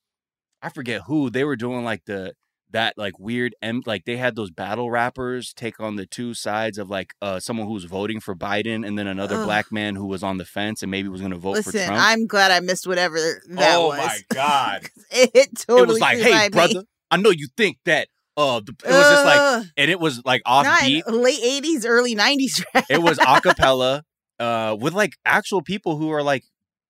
[0.61, 2.33] I forget who they were doing like the
[2.73, 6.77] that like weird M like they had those battle rappers take on the two sides
[6.77, 9.45] of like uh someone who was voting for Biden and then another Ugh.
[9.45, 11.87] black man who was on the fence and maybe was going to vote for Listen,
[11.87, 12.01] Trump.
[12.01, 13.17] I'm glad I missed whatever
[13.49, 13.99] that oh was.
[13.99, 14.89] Oh my god!
[15.11, 16.81] It, it totally it was like, hey by me.
[17.11, 18.07] I know you think that
[18.37, 21.03] uh the, it was just like and it was like offbeat.
[21.07, 22.85] late '80s, early '90s rap.
[22.89, 24.03] it was a cappella
[24.39, 26.43] uh with like actual people who are like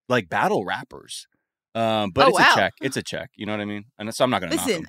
[0.08, 1.28] like battle rappers.
[1.74, 2.46] Um, but Oh, it's wow.
[2.52, 2.74] a check.
[2.82, 3.32] It's a check.
[3.36, 3.86] You know what I mean?
[3.98, 4.86] And so I'm not gonna knock Listen,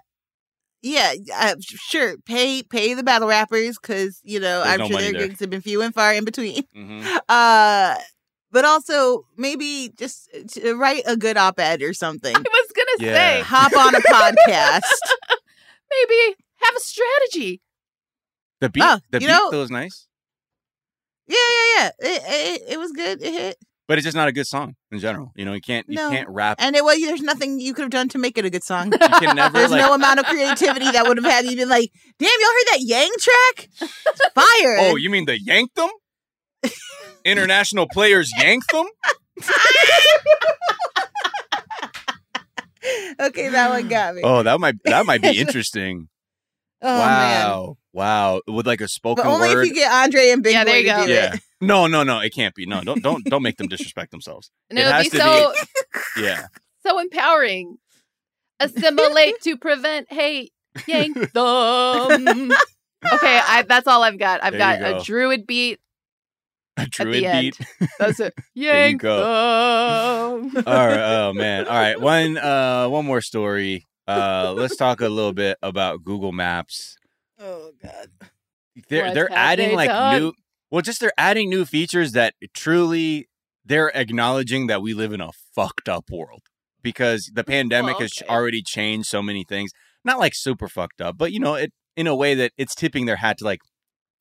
[0.82, 2.16] yeah, uh, sure.
[2.26, 5.28] Pay pay the battle rappers because you know There's I'm no sure their there.
[5.28, 6.64] gigs have been few and far in between.
[6.76, 7.18] Mhm.
[7.28, 7.96] Uh,
[8.50, 12.34] but also maybe just to write a good op-ed or something.
[12.36, 13.14] I was gonna Yeah.
[13.16, 14.80] say Hop on a podcast.
[15.90, 17.60] maybe have a strategy.
[18.60, 20.06] The beat, Oh, the beat know- though is nice,
[21.26, 21.90] Yeah, yeah, yeah.
[21.98, 23.20] It, it, it was good.
[23.22, 23.56] It hit,
[23.88, 25.32] but it's just not a good song in general.
[25.34, 26.10] You know, you can't you No.
[26.10, 26.58] can't rap.
[26.60, 27.00] and it was.
[27.00, 28.92] There's nothing you could have done to make it a good song.
[28.92, 29.80] You can never There's like.
[29.82, 32.80] no amount of creativity that would have had you been like, "Damn, y'all heard that
[32.80, 33.68] Yang track?
[33.80, 35.88] It's fire!" oh, you mean the Yankthem?
[37.24, 38.86] International players Yankthem?
[43.20, 44.22] okay, that one got me.
[44.24, 46.08] Oh, that might that might be interesting.
[46.84, 46.98] Oh, man.
[47.46, 49.62] wow, wow, with like a spoken But only word.
[49.62, 51.06] if you get Andre and Big Yeah, Boi there you to go.
[51.06, 51.34] do yeah.
[51.34, 51.40] it.
[51.62, 52.18] No, no, no.
[52.18, 52.66] It can't be.
[52.66, 54.50] No, don't don't don't make them disrespect themselves.
[54.68, 55.52] And It it'll has be to so
[56.20, 56.46] Yeah.
[56.84, 57.78] so empowering.
[58.58, 60.52] Assimilate to prevent hate.
[60.88, 62.52] Yank them.
[63.14, 64.42] Okay, I, that's all I've got.
[64.42, 65.78] I've There you got a druid beat.
[66.76, 67.56] A druid end.
[67.58, 67.88] beat.
[67.98, 68.34] That's it.
[68.54, 70.40] There you Yank go.
[70.52, 70.64] them.
[70.66, 71.26] All right.
[71.26, 71.66] Oh man.
[71.66, 72.00] All right.
[72.00, 73.86] One uh one more story.
[74.08, 76.96] Uh let's talk a little bit about Google Maps.
[77.38, 78.08] Oh God.
[78.88, 80.20] They're What they're adding like done?
[80.20, 80.32] new
[80.70, 83.28] well just they're adding new features that truly
[83.64, 86.42] they're acknowledging that we live in a fucked up world
[86.82, 88.28] because the pandemic has okay.
[88.32, 89.70] already changed so many things.
[90.04, 93.06] Not like super fucked up, but you know, it in a way that it's tipping
[93.06, 93.60] their hat to like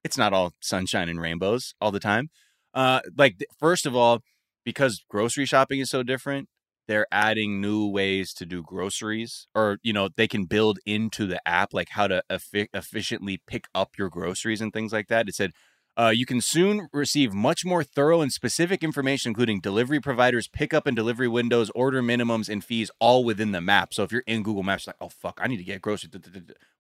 [0.04, 2.30] it's not all sunshine and rainbows all the time.
[2.74, 4.20] Uh like first of all,
[4.66, 6.48] because grocery shopping is so different,
[6.88, 11.46] they're adding new ways to do groceries or you know, they can build into the
[11.48, 15.28] app like how to effi- efficiently pick up your groceries and things like that.
[15.30, 15.52] It said
[15.98, 20.88] uh, you can soon receive much more thorough and specific information, including delivery providers, pickup
[20.88, 23.94] and delivery windows, order minimums, and fees, all within the map.
[23.94, 26.14] So if you're in Google Maps, like, oh fuck, I need to get groceries,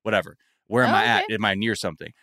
[0.04, 0.38] whatever.
[0.68, 1.30] Where am Oh, I at?
[1.30, 2.14] Am I near something?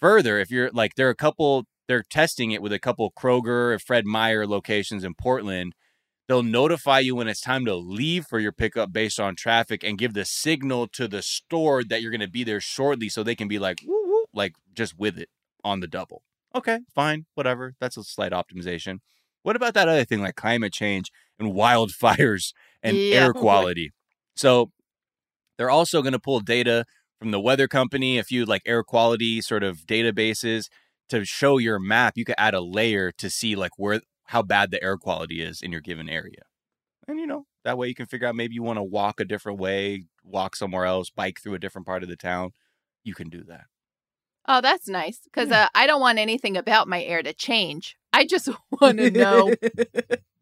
[0.00, 3.74] Further, if you're like, there are a couple, they're testing it with a couple Kroger
[3.74, 5.74] or Fred Meyer locations in Portland.
[6.28, 9.98] They'll notify you when it's time to leave for your pickup based on traffic and
[9.98, 13.34] give the signal to the store that you're going to be there shortly so they
[13.34, 15.30] can be like, woo, woo, like just with it
[15.64, 16.22] on the double.
[16.54, 17.74] Okay, fine, whatever.
[17.80, 18.98] That's a slight optimization.
[19.42, 23.24] What about that other thing like climate change and wildfires and Yeah.
[23.24, 23.92] air oh quality?
[24.36, 24.70] So
[25.56, 26.84] they're also going to pull data
[27.18, 30.66] from the weather company, a few like air quality sort of databases
[31.08, 32.14] to show your map.
[32.16, 35.62] You could add a layer to see like where how bad the air quality is
[35.62, 36.42] in your given area.
[37.06, 39.24] And you know, that way you can figure out maybe you want to walk a
[39.24, 42.50] different way, walk somewhere else, bike through a different part of the town.
[43.04, 43.64] You can do that.
[44.46, 47.96] Oh, that's nice because uh, I don't want anything about my air to change.
[48.12, 48.48] I just
[48.80, 49.54] want to know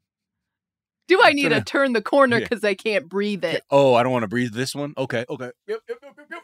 [1.09, 2.47] do I need to turn the corner Yeah.
[2.49, 3.63] because I can't breathe it?
[3.71, 4.95] Oh, I don't want to breathe this one.
[4.99, 5.51] Okay, okay.
[5.67, 6.43] Yep, yep, yep, yep,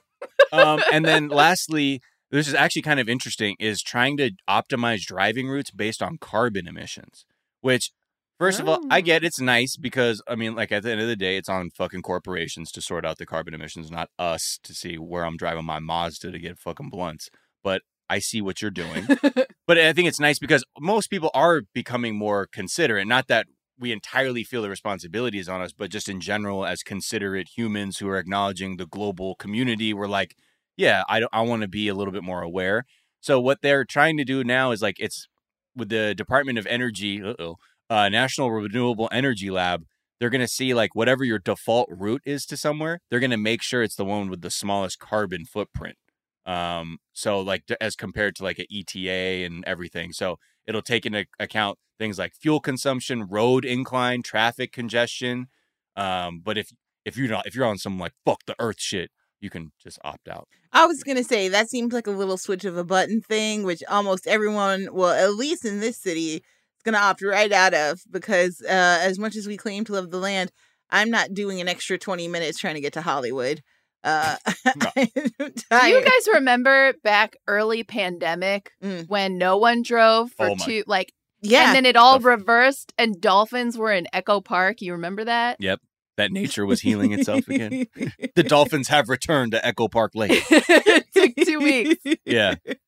[0.53, 0.61] yep.
[0.67, 2.01] um, and then lastly,
[2.31, 6.67] this is actually kind of interesting, is trying to optimize driving routes based on carbon
[6.67, 7.25] emissions.
[7.61, 7.91] Which,
[8.39, 9.03] first of all, I Oh.
[9.03, 11.71] get it's nice because I mean, like at the end of the day, it's on
[11.71, 15.65] fucking corporations to sort out the carbon emissions, not us to see where I'm driving
[15.65, 17.29] my Mazda to get fucking blunts.
[17.63, 19.07] But I see what you're doing.
[19.67, 23.07] but I think it's nice because most people are becoming more considerate.
[23.07, 23.47] Not that
[23.83, 27.99] we entirely feel the responsibility is on us, but just in general, as considerate humans
[27.99, 30.37] who are acknowledging the global community, we're like,
[30.77, 32.85] yeah, I, I want to be a little bit more aware.
[33.21, 35.27] So what they're trying to do now is like it's
[35.77, 37.57] with the Department of Energy, uh-oh,
[37.91, 39.85] uh, National Renewable Energy Lab.
[40.19, 43.01] They're going to see like whatever your default route is to somewhere.
[43.11, 45.97] They're going to make sure it's the one with the smallest carbon footprint.
[46.47, 50.13] Um, so like as compared to like an ETA and everything.
[50.13, 55.49] So it'll take into account things like fuel consumption, road incline, traffic congestion.
[55.97, 56.73] Um, but if
[57.05, 59.11] if you're not if you're on some like fuck the earth shit,
[59.41, 60.49] you can just opt out.
[60.73, 63.83] I was gonna say that seems like a little switch of a button thing, which
[63.89, 68.63] almost everyone, well, at least in this city, is gonna opt right out of because
[68.63, 70.51] uh, as much as we claim to love the land,
[70.91, 73.63] I'm not doing an extra 20 minutes trying to get to Hollywood.
[74.05, 74.37] Uh,
[74.67, 79.09] I'm Do you guys remember back early pandemic Mm.
[79.09, 81.13] when no one drove for Oh my- two like
[81.45, 82.37] yeah, and then it all Definitely.
[82.43, 84.81] reversed and dolphins were in Echo Park.
[84.81, 85.57] You remember that?
[85.61, 85.81] Yep.
[86.17, 87.87] That nature was healing itself again.
[88.37, 90.45] The dolphins have returned to Echo Park Lake.
[90.51, 92.03] it took two weeks.
[92.25, 92.55] Yeah.
[92.65, 92.79] It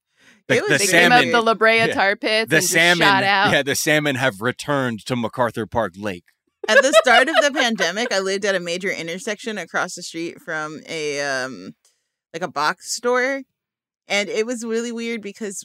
[0.48, 1.86] The, was the They salmon- came out the La Brea Yeah.
[1.94, 3.52] tar pits the and just salmon shot out.
[3.52, 6.24] yeah the salmon have returned to macarthur park lake
[6.68, 10.40] at the start of the pandemic, I lived at a major intersection across the street
[10.40, 11.74] from a um
[12.32, 13.42] like a box store.
[14.06, 15.64] And it was really weird because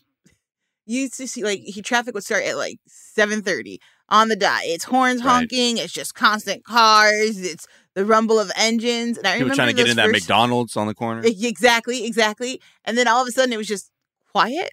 [0.86, 4.36] you used to see like he traffic would start at like seven thirty on the
[4.36, 4.62] dot.
[4.64, 5.32] It's horns Right.
[5.32, 9.18] honking, it's just constant cars, it's the rumble of engines.
[9.18, 12.62] And I people remember trying to get in that mcdonald's on the corner Exactly, exactly.
[12.86, 13.92] And then all of a sudden it was just
[14.32, 14.72] quiet.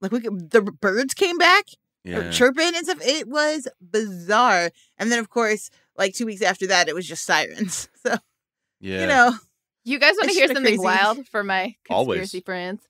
[0.00, 1.64] Like we could, the birds came back
[2.04, 2.98] yeah chirping and stuff.
[3.02, 4.70] It was bizarre.
[4.98, 7.88] And then, of course, like two weeks after that, it was just sirens.
[8.06, 8.16] So,
[8.80, 9.32] yeah you know,
[9.84, 10.78] You guys want to hear something crazy.
[10.78, 12.18] wild for my Always.
[12.20, 12.82] conspiracy friends?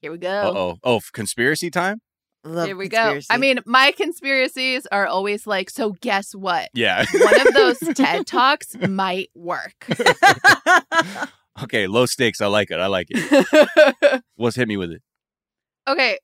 [0.00, 0.28] Here we go.
[0.30, 2.00] uh-oh oh conspiracy time
[2.44, 3.26] love Here we conspiracy.
[3.28, 3.34] go.
[3.34, 6.68] I mean, my conspiracies are always like, so guess what?
[6.72, 9.74] yeah One of those TED Talks might work.
[11.62, 15.02] okay low stakes i like it i like it what's hit me with it
[15.88, 16.18] okay.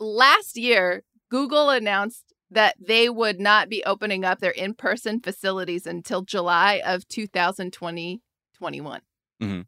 [0.00, 5.86] Last year, Google announced that they would not be opening up their in person facilities
[5.86, 8.22] until July of 2020
[8.54, 9.00] 21.
[9.42, 9.66] Mhm.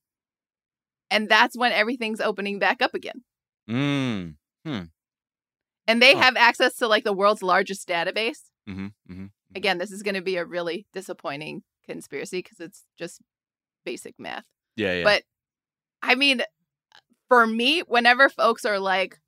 [1.11, 3.23] And that's when everything's opening back up again.
[3.69, 4.37] mm.
[5.87, 6.21] And they Huh.
[6.21, 8.49] have access to like the world's largest database.
[8.69, 9.27] mm-hmm, mm-hmm.
[9.55, 13.21] Again, this is going to be a really disappointing conspiracy because it's just
[13.85, 14.45] basic math.
[14.77, 15.25] yeah yeah But
[16.03, 16.43] I mean,
[17.29, 19.19] for me, whenever folks are like,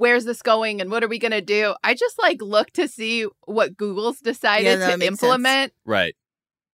[0.00, 1.74] where's this going and what are we going to do?
[1.84, 5.22] I just like look to see what Google's decided that to makes sense.
[5.22, 6.14] implement right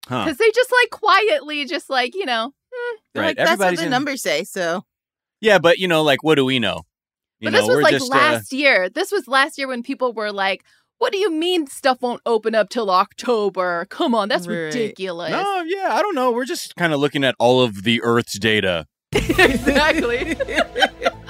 [0.09, 2.53] huh because they just like quietly, just like, you know,
[3.14, 4.45] They're right like, that's what everybody's the in- numbers say.
[4.45, 4.85] So,
[5.41, 6.83] yeah but you know like what do we know
[7.41, 8.89] you but know this was like just uh, last year.
[8.89, 10.62] This was last year when people were like,
[10.99, 13.87] What do you mean stuff won't open up till October?
[13.91, 14.55] Come on, that's Right.
[14.57, 15.33] ridiculous.
[15.33, 16.31] No, yeah, I don't know.
[16.33, 18.87] We're just kind of looking at all of the Earth's data.
[19.12, 20.37] exactly.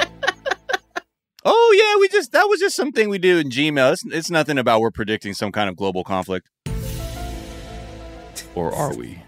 [1.49, 3.93] Oh yeah, we just that was just something we do in Gmail.
[3.93, 6.51] It's, it's nothing about we're predicting some kind of global conflict.
[8.57, 9.23] Or are we?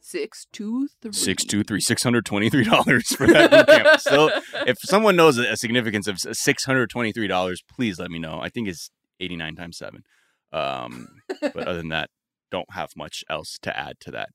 [0.00, 1.12] Six two three.
[1.12, 1.82] Six two three.
[1.82, 4.00] Six hundred twenty-three dollars for that boot camp.
[4.00, 4.30] So
[4.66, 8.40] if someone knows a significance of six hundred twenty three dollars, please let me know.
[8.40, 8.90] I think it's
[9.20, 10.02] eighty nine times seven.
[10.52, 11.08] Um,
[11.42, 12.08] but other than that,
[12.50, 14.30] don't have much else to add to that.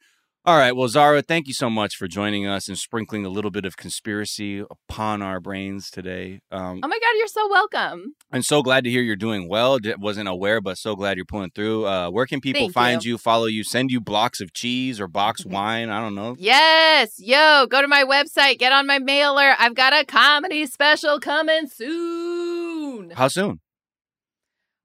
[0.48, 3.50] All right, well, Zahra, thank you so much for joining us and sprinkling a little
[3.50, 6.40] bit of conspiracy upon our brains today.
[6.52, 8.14] Um, Oh my god, you're so welcome.
[8.32, 9.80] I'm so glad to hear you're doing well.
[9.98, 11.88] Wasn't aware, but so glad you're pulling through.
[11.88, 13.18] Uh, where can people Thank find you.
[13.18, 15.90] follow you, send you blocks of cheese or box wine?
[15.90, 16.36] I don't know.
[16.38, 19.56] Yes, yo, go to my website, get on my mailer.
[19.58, 23.10] I've got a comedy special coming soon.
[23.16, 23.62] How soon?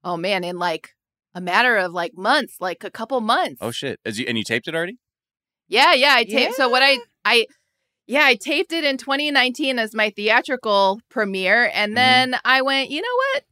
[0.02, 0.94] Oh man, in like
[1.34, 3.58] a matter of like months, like a couple months.
[3.60, 4.00] Oh shit!
[4.06, 4.96] Is you, and you taped it already?
[5.70, 6.54] Yeah, yeah, I taped.
[6.56, 7.46] So what I I
[8.06, 11.94] yeah, I taped it in 2019 as my theatrical premiere and Mhm.
[11.94, 13.44] then I went, "You know what?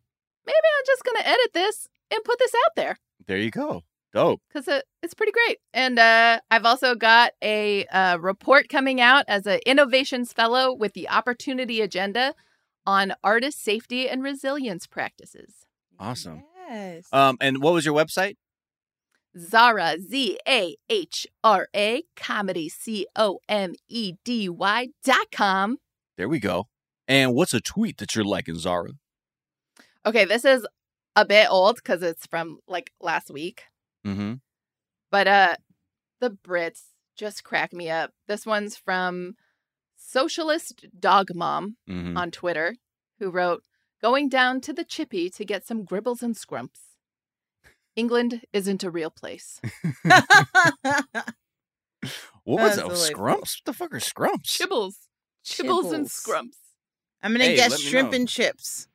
[0.45, 2.97] Maybe I'm just going to edit this and put this out there
[3.27, 3.83] There you go.
[4.13, 4.41] Dope.
[4.53, 9.25] cuz it, it's pretty great." And uh I've also got a uh, report coming out
[9.29, 12.35] as an innovations fellow with the Opportunity Agenda
[12.85, 15.67] on artist safety and resilience practices.
[16.01, 16.43] Awesome.
[16.69, 17.07] Yes.
[17.13, 18.37] Um, and what was your website?
[19.37, 25.79] Zahra, Z A H R A, comedy, C O M E D Y dot com.
[26.17, 26.69] There we go.
[27.07, 28.91] And what's a tweet that you're liking, Zahra?
[30.07, 30.67] Okay, this is
[31.17, 33.65] a bit old because it's from like last week,
[34.07, 34.35] Mm-hmm.
[35.11, 35.57] but uh,
[36.21, 36.83] the Brits
[37.17, 38.13] just crack me up.
[38.29, 39.35] This one's from
[39.97, 42.17] Socialist Dog Mom Mm-hmm.
[42.17, 42.77] on Twitter,
[43.19, 43.63] who wrote,
[44.01, 46.88] "Going down to the Chippy to get some gribbles and scrumps.
[47.99, 49.61] England isn't a real place.
[52.45, 52.95] What was That's that?
[52.95, 53.25] delightful.
[53.25, 53.41] Scrumps?
[53.59, 54.47] What the fuck are scrumps?
[54.47, 54.95] Chibbles,
[55.45, 56.57] chibbles, and scrumps.
[57.23, 58.17] I'm gonna Hey, guess shrimp know.
[58.17, 58.87] and chips.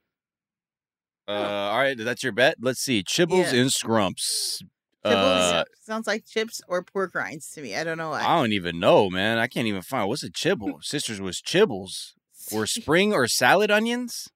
[1.27, 2.55] Uh, all right, that's your bet.
[2.59, 3.03] Let's see.
[3.03, 3.59] Chibbles Yeah.
[3.61, 4.63] and scrumps.
[5.05, 7.75] Chibbles Uh, sounds like chips or pork rinds to me.
[7.75, 8.23] I don't know why.
[8.23, 9.37] I don't even know, man.
[9.37, 10.83] I can't even find what's a chibble.
[10.83, 12.13] Sisters was chibbles.
[12.51, 14.29] Were spring or salad onions?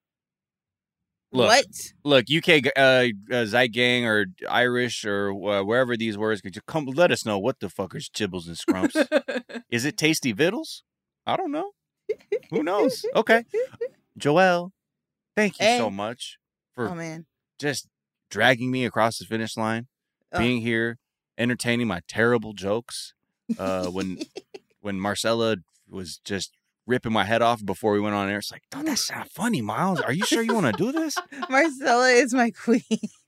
[1.30, 1.66] Look, what?
[2.04, 6.86] look, UK uh, uh Zeit or Irish or uh, wherever these words could you come
[6.86, 9.52] let us know what the fuck is chibbles and scrumps.
[9.70, 10.84] is it tasty vittles?
[11.26, 11.72] I don't know.
[12.50, 13.04] Who knows?
[13.14, 13.44] Okay.
[14.18, 14.70] Joelle,
[15.36, 16.38] thank you so much
[16.74, 17.26] for Oh man.
[17.58, 17.88] just
[18.30, 19.88] dragging me across the finish line,
[20.32, 20.38] Oh.
[20.38, 20.98] being here,
[21.36, 23.14] entertaining my terrible jokes.
[23.58, 24.18] Uh, when
[24.80, 25.56] when Marcella
[25.88, 26.52] was just
[26.88, 29.60] ripping my head off before we went on air, it's like, "Oh, that's not funny,
[29.62, 30.00] Miles.
[30.00, 31.16] Are you sure you want to do this?"
[31.50, 32.82] Marcella is my queen.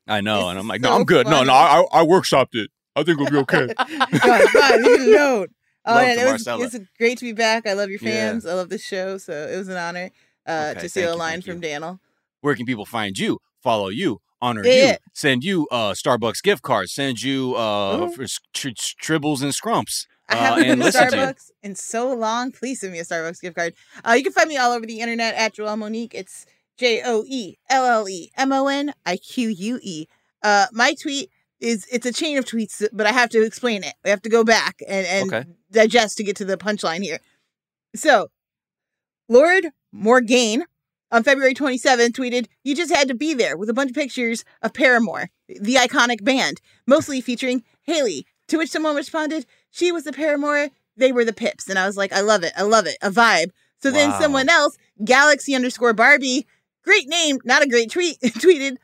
[0.09, 1.27] I know, and I'm like, so "No, I'm good.
[1.27, 1.87] No, no, funny.
[1.93, 2.71] I, I workshopped it.
[2.97, 5.47] I think we'll be okay." God, God.
[5.87, 7.67] Oh, Love to it was, it's great to be back.
[7.67, 8.11] I love your Yeah.
[8.33, 8.45] fans.
[8.45, 9.17] I love the show.
[9.17, 10.11] So it was an honor
[10.47, 11.61] uh, Okay, to steal a line from you.
[11.61, 12.01] Daniel.
[12.43, 13.39] Where can people find you?
[13.63, 14.91] Follow you, honor Yeah.
[14.93, 18.13] you, send you uh Starbucks gift cards, send you uh Ooh.
[18.15, 20.07] for tribbles and scrumps.
[20.31, 21.17] I uh, haven't been to listen to.
[21.17, 22.53] Starbucks in so long.
[22.53, 23.75] Please send me a Starbucks gift card.
[24.07, 26.15] Uh, you can find me all over the internet at Joelle Monique.
[26.15, 26.47] It's
[26.79, 30.07] J O E L L E M O N I Q U E.
[30.43, 33.95] Uh, my tweet is it's a chain of tweets, but I have to explain it.
[34.05, 35.51] We have to go back and, and Okay.
[35.71, 37.19] digest to get to the punchline here.
[37.95, 38.29] So,
[39.29, 40.65] Lord Morgaine
[41.13, 44.45] on February 27th tweeted, You just had to be there with a bunch of pictures
[44.63, 48.27] of Paramore, the iconic band, mostly featuring Hayley.
[48.49, 51.69] To which someone responded, She was the Paramore, they were the Pips.
[51.69, 52.53] And I was like, I love it.
[52.57, 52.97] I love it.
[53.03, 53.51] A vibe.
[53.83, 56.47] So then someone else, Galaxy underscore Barbie,
[56.85, 58.77] great name, not a great tweet, tweeted,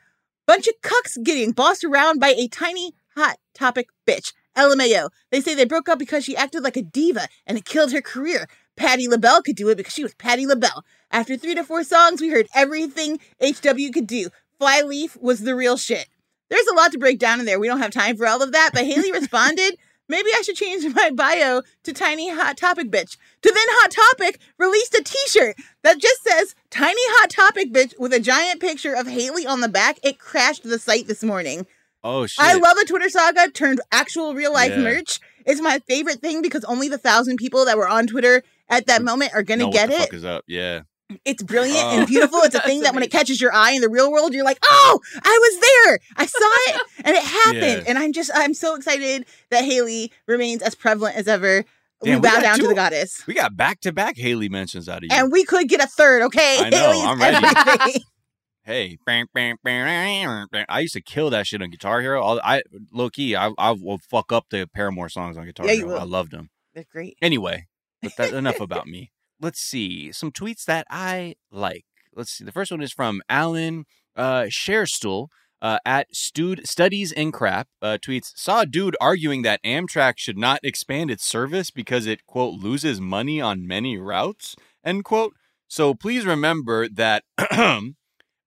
[0.46, 4.32] Bunch of cucks getting bossed around by a tiny hot topic bitch.
[4.56, 5.10] LMAO.
[5.30, 8.00] They say they broke up because she acted like a diva and it killed her
[8.00, 8.48] career.
[8.76, 10.84] Patti LaBelle could do it because she was Patti LaBelle.
[11.10, 14.28] After three to four songs, we heard everything HW could do.
[14.58, 16.08] Flyleaf was the real shit.
[16.48, 17.58] There's a lot to break down in there.
[17.58, 19.76] We don't have time for all of that, but Hayley responded,
[20.08, 23.16] maybe I should change my bio to Tiny Hot Topic Bitch.
[23.42, 28.12] To then Hot Topic released a t-shirt that just says Tiny Hot Topic Bitch with
[28.12, 29.98] a giant picture of Hayley on the back.
[30.02, 31.66] It crashed the site this morning.
[32.04, 32.44] Oh shit!
[32.44, 34.82] I love a Twitter saga turned actual real life Yeah.
[34.82, 35.18] merch.
[35.44, 39.02] It's my favorite thing because only the thousand people that were on Twitter at that
[39.02, 40.06] moment are gonna get what the it.
[40.06, 40.44] Fuck is up?
[40.46, 40.82] Yeah.
[41.24, 41.98] It's brilliant Oh.
[41.98, 42.40] and beautiful.
[42.40, 44.44] It's a thing That's that when it catches your eye in the real world, you're
[44.44, 45.98] like, oh, I was there.
[46.16, 47.84] I saw it and it happened.
[47.84, 47.84] Yeah.
[47.88, 51.64] And I'm just, I'm so excited that Hayley remains as prevalent as ever.
[52.02, 53.24] we Damn, we bow got down to the goddess.
[53.26, 55.08] We got back to back Hayley mentions out of you.
[55.12, 56.58] And we could get a third, okay?
[56.60, 57.46] I know, Hayley's I'm ready.
[57.46, 58.02] everything.
[58.64, 60.64] hey, bang, bang, bang, bang.
[60.68, 62.20] I used to kill that shit on Guitar Hero.
[62.20, 62.62] All, I
[62.92, 65.96] low key, I, I will fuck up the Paramore songs on Guitar Yeah, Hero.
[65.96, 66.50] I loved them.
[66.74, 67.16] They're great.
[67.22, 67.66] Anyway,
[68.02, 69.12] but that, enough about me.
[69.40, 71.84] Let's see some tweets that I like.
[72.14, 72.44] Let's see.
[72.44, 73.84] The first one is from Alan
[74.16, 75.28] uh, Sharestool
[75.60, 77.68] uh, at Stud Studies in Crap.
[77.82, 82.24] Uh, tweets saw a dude arguing that Amtrak should not expand its service because it
[82.26, 85.34] quote loses money on many routes end quote.
[85.68, 87.24] So please remember that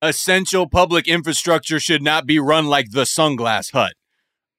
[0.02, 3.94] essential public infrastructure should not be run like the Sunglass Hut.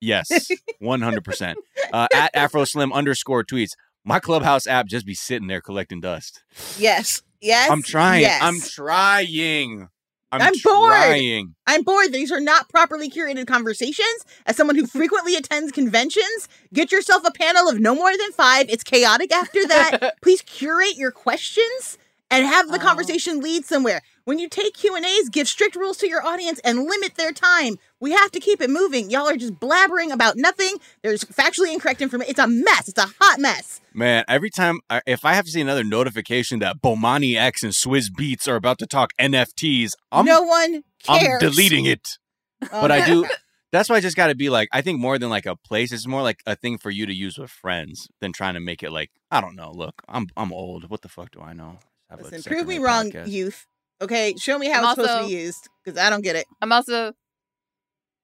[0.00, 0.48] Yes,
[0.78, 1.58] one hundred percent.
[1.92, 3.72] Uh, At Afro Slim underscore tweets.
[4.04, 6.42] My Clubhouse app just be sitting there collecting dust.
[6.78, 7.22] Yes.
[7.40, 7.70] Yes.
[7.70, 8.22] I'm trying.
[8.22, 8.40] Yes.
[8.42, 9.88] I'm trying.
[10.32, 10.92] I'm, I'm bored.
[10.92, 11.54] trying.
[11.66, 12.12] I'm bored.
[12.12, 14.24] These are not properly curated conversations.
[14.46, 18.66] As someone who frequently attends conventions, get yourself a panel of no more than five.
[18.70, 20.14] It's chaotic after that.
[20.22, 21.98] Please curate your questions
[22.30, 22.78] and have the Oh.
[22.78, 24.02] conversation lead somewhere.
[24.24, 27.32] When you take Q and A's, give strict rules to your audience and limit their
[27.32, 27.78] time.
[28.00, 29.10] We have to keep it moving.
[29.10, 30.76] Y'all are just blabbering about nothing.
[31.02, 32.30] There's factually incorrect information.
[32.30, 32.88] It's a mess.
[32.88, 33.80] It's a hot mess.
[33.94, 37.72] Man, every time I, if I have to see another notification that Bomani X and
[37.72, 42.18] Swizz Beatz are about to talk NFTs, I'm no one I'm deleting it.
[42.64, 43.26] Oh, But I do.
[43.72, 44.68] That's why I just got to be like.
[44.72, 47.14] I think more than like a place, it's more like a thing for you to
[47.14, 49.70] use with friends than trying to make it like I don't know.
[49.70, 50.90] Look, I'm I'm old.
[50.90, 51.78] What the fuck do I know?
[52.18, 53.66] Listen, prove me rate wrong, youth.
[54.02, 56.46] Okay, show me how I'm it's supposed to be used because I don't get it.
[56.62, 57.12] I'm also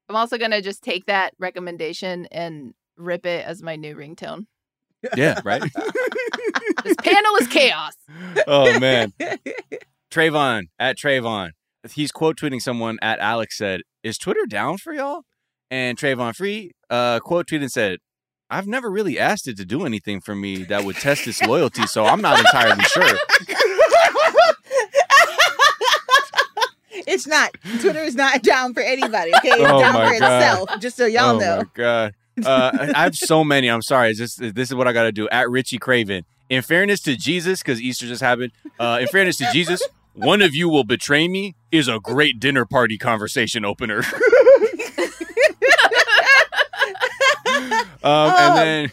[0.08, 4.46] I'm also gonna just take that recommendation and rip it as my new ringtone.
[5.16, 5.62] Yeah, right.
[6.84, 7.92] This panel is chaos.
[8.46, 9.12] oh man,
[10.10, 11.50] Trayvon at Trayvon.
[11.92, 15.22] He's quote tweeting someone at Alex said, "Is Twitter down for y'all?"
[15.70, 17.98] And Trayvon Free uh, quote tweeted and said,
[18.48, 21.86] "I've never really asked it to do anything for me that would test its loyalty,
[21.86, 23.18] so I'm not entirely sure."
[27.16, 27.56] it's not.
[27.80, 29.34] Twitter is not down for anybody.
[29.38, 30.42] Okay, it's Oh down for God.
[30.42, 30.80] itself.
[30.80, 31.56] Just so y'all oh know.
[31.58, 32.14] my god.
[32.44, 33.68] Uh, I have so many.
[33.68, 34.10] I'm sorry.
[34.10, 35.28] It's just this is what I got to do.
[35.30, 36.24] At Richie Craven.
[36.48, 38.52] In fairness to Jesus, because Easter just happened.
[38.78, 39.82] Uh, in fairness to Jesus,
[40.12, 43.98] one of you will betray me is a great dinner party conversation opener.
[48.04, 48.92] um, and then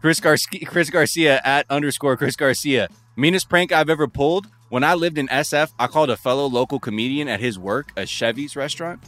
[0.00, 2.88] Chris Garcia, Chris Garcia at underscore Chris Garcia.
[3.16, 4.48] Meanest prank I've ever pulled.
[4.70, 8.06] When I lived in SF, I called a fellow local comedian at his work, a
[8.06, 9.00] Chevy's restaurant.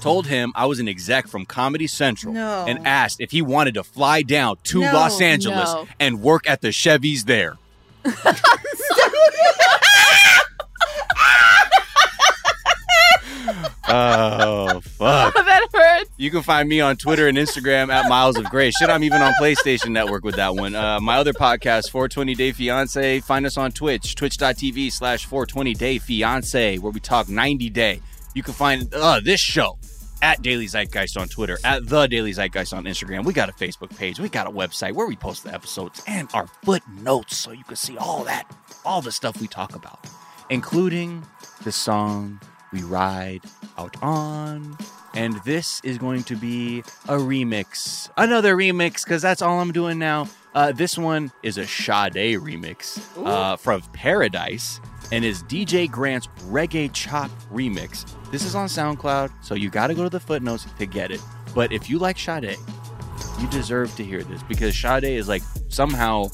[0.00, 2.64] Told him I was an exec from Comedy Central No.
[2.66, 5.86] and asked if he wanted to fly down to No, Los Angeles no.
[6.00, 7.58] and work at the Chevy's there.
[13.88, 15.34] oh fuck.
[15.34, 16.10] that hurts.
[16.16, 18.70] You can find me on Twitter and Instagram at Miles of Gray.
[18.70, 20.74] Shit, I'm even on PlayStation Network with that one.
[20.74, 25.98] Uh, my other podcast, 420 Day Fiance, find us on Twitch, twitch.tv slash 420 Day
[25.98, 28.00] Fiance, where we talk 90 Day.
[28.34, 29.78] You can find uh, this show
[30.22, 33.24] at Daily Zeitgeist on Twitter, at The Daily Zeitgeist on Instagram.
[33.24, 36.28] We got a Facebook page, we got a website where we post the episodes and
[36.34, 38.44] our footnotes so you can see all that,
[38.84, 40.06] all the stuff we talk about,
[40.50, 41.24] including
[41.64, 42.40] the song
[42.72, 43.42] we ride
[43.76, 44.76] out on.
[45.14, 49.98] And this is going to be a remix, another remix, because that's all I'm doing
[49.98, 50.28] now.
[50.54, 54.80] Uh, this one is a Sade remix uh, from Paradise
[55.12, 58.04] and is DJ Grant's Reggae Chop remix.
[58.30, 61.20] This is on SoundCloud, so you got to go to the footnotes to get it.
[61.54, 62.56] But if you like Sade,
[63.40, 66.28] you deserve to hear this because Sade is like somehow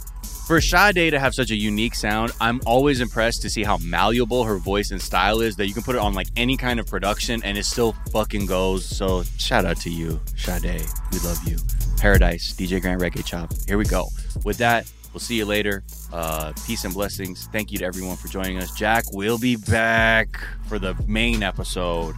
[0.47, 4.45] for Sade to have such a unique sound, I'm always impressed to see how malleable
[4.45, 6.87] her voice and style is that you can put it on like any kind of
[6.87, 8.85] production and it still fucking goes.
[8.85, 10.85] So shout out to you, Sade.
[11.13, 11.57] We love you.
[11.97, 13.53] Paradise, DJ Grant Reggae Chop.
[13.67, 14.09] Here we go.
[14.45, 15.83] With that, we'll see you later.
[16.13, 17.49] Uh, peace and blessings.
[17.51, 18.71] Thank you to everyone for joining us.
[18.73, 20.39] Jack will be back
[20.69, 22.15] for the main episode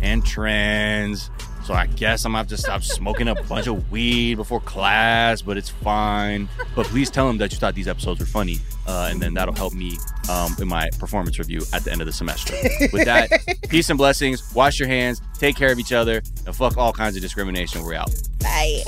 [0.00, 1.30] and trends.
[1.68, 5.42] So I guess I'm gonna have to stop smoking a bunch of weed before class,
[5.42, 6.48] but it's fine.
[6.74, 9.54] But please tell him that you thought these episodes were funny, uh, and then that'll
[9.54, 9.98] help me
[10.30, 12.54] um, in my performance review at the end of the semester.
[12.90, 13.28] With that,
[13.68, 14.50] peace and blessings.
[14.54, 17.82] Wash your hands, take care of each other, and fuck all kinds of discrimination.
[17.82, 18.14] We're out.
[18.40, 18.84] Bye.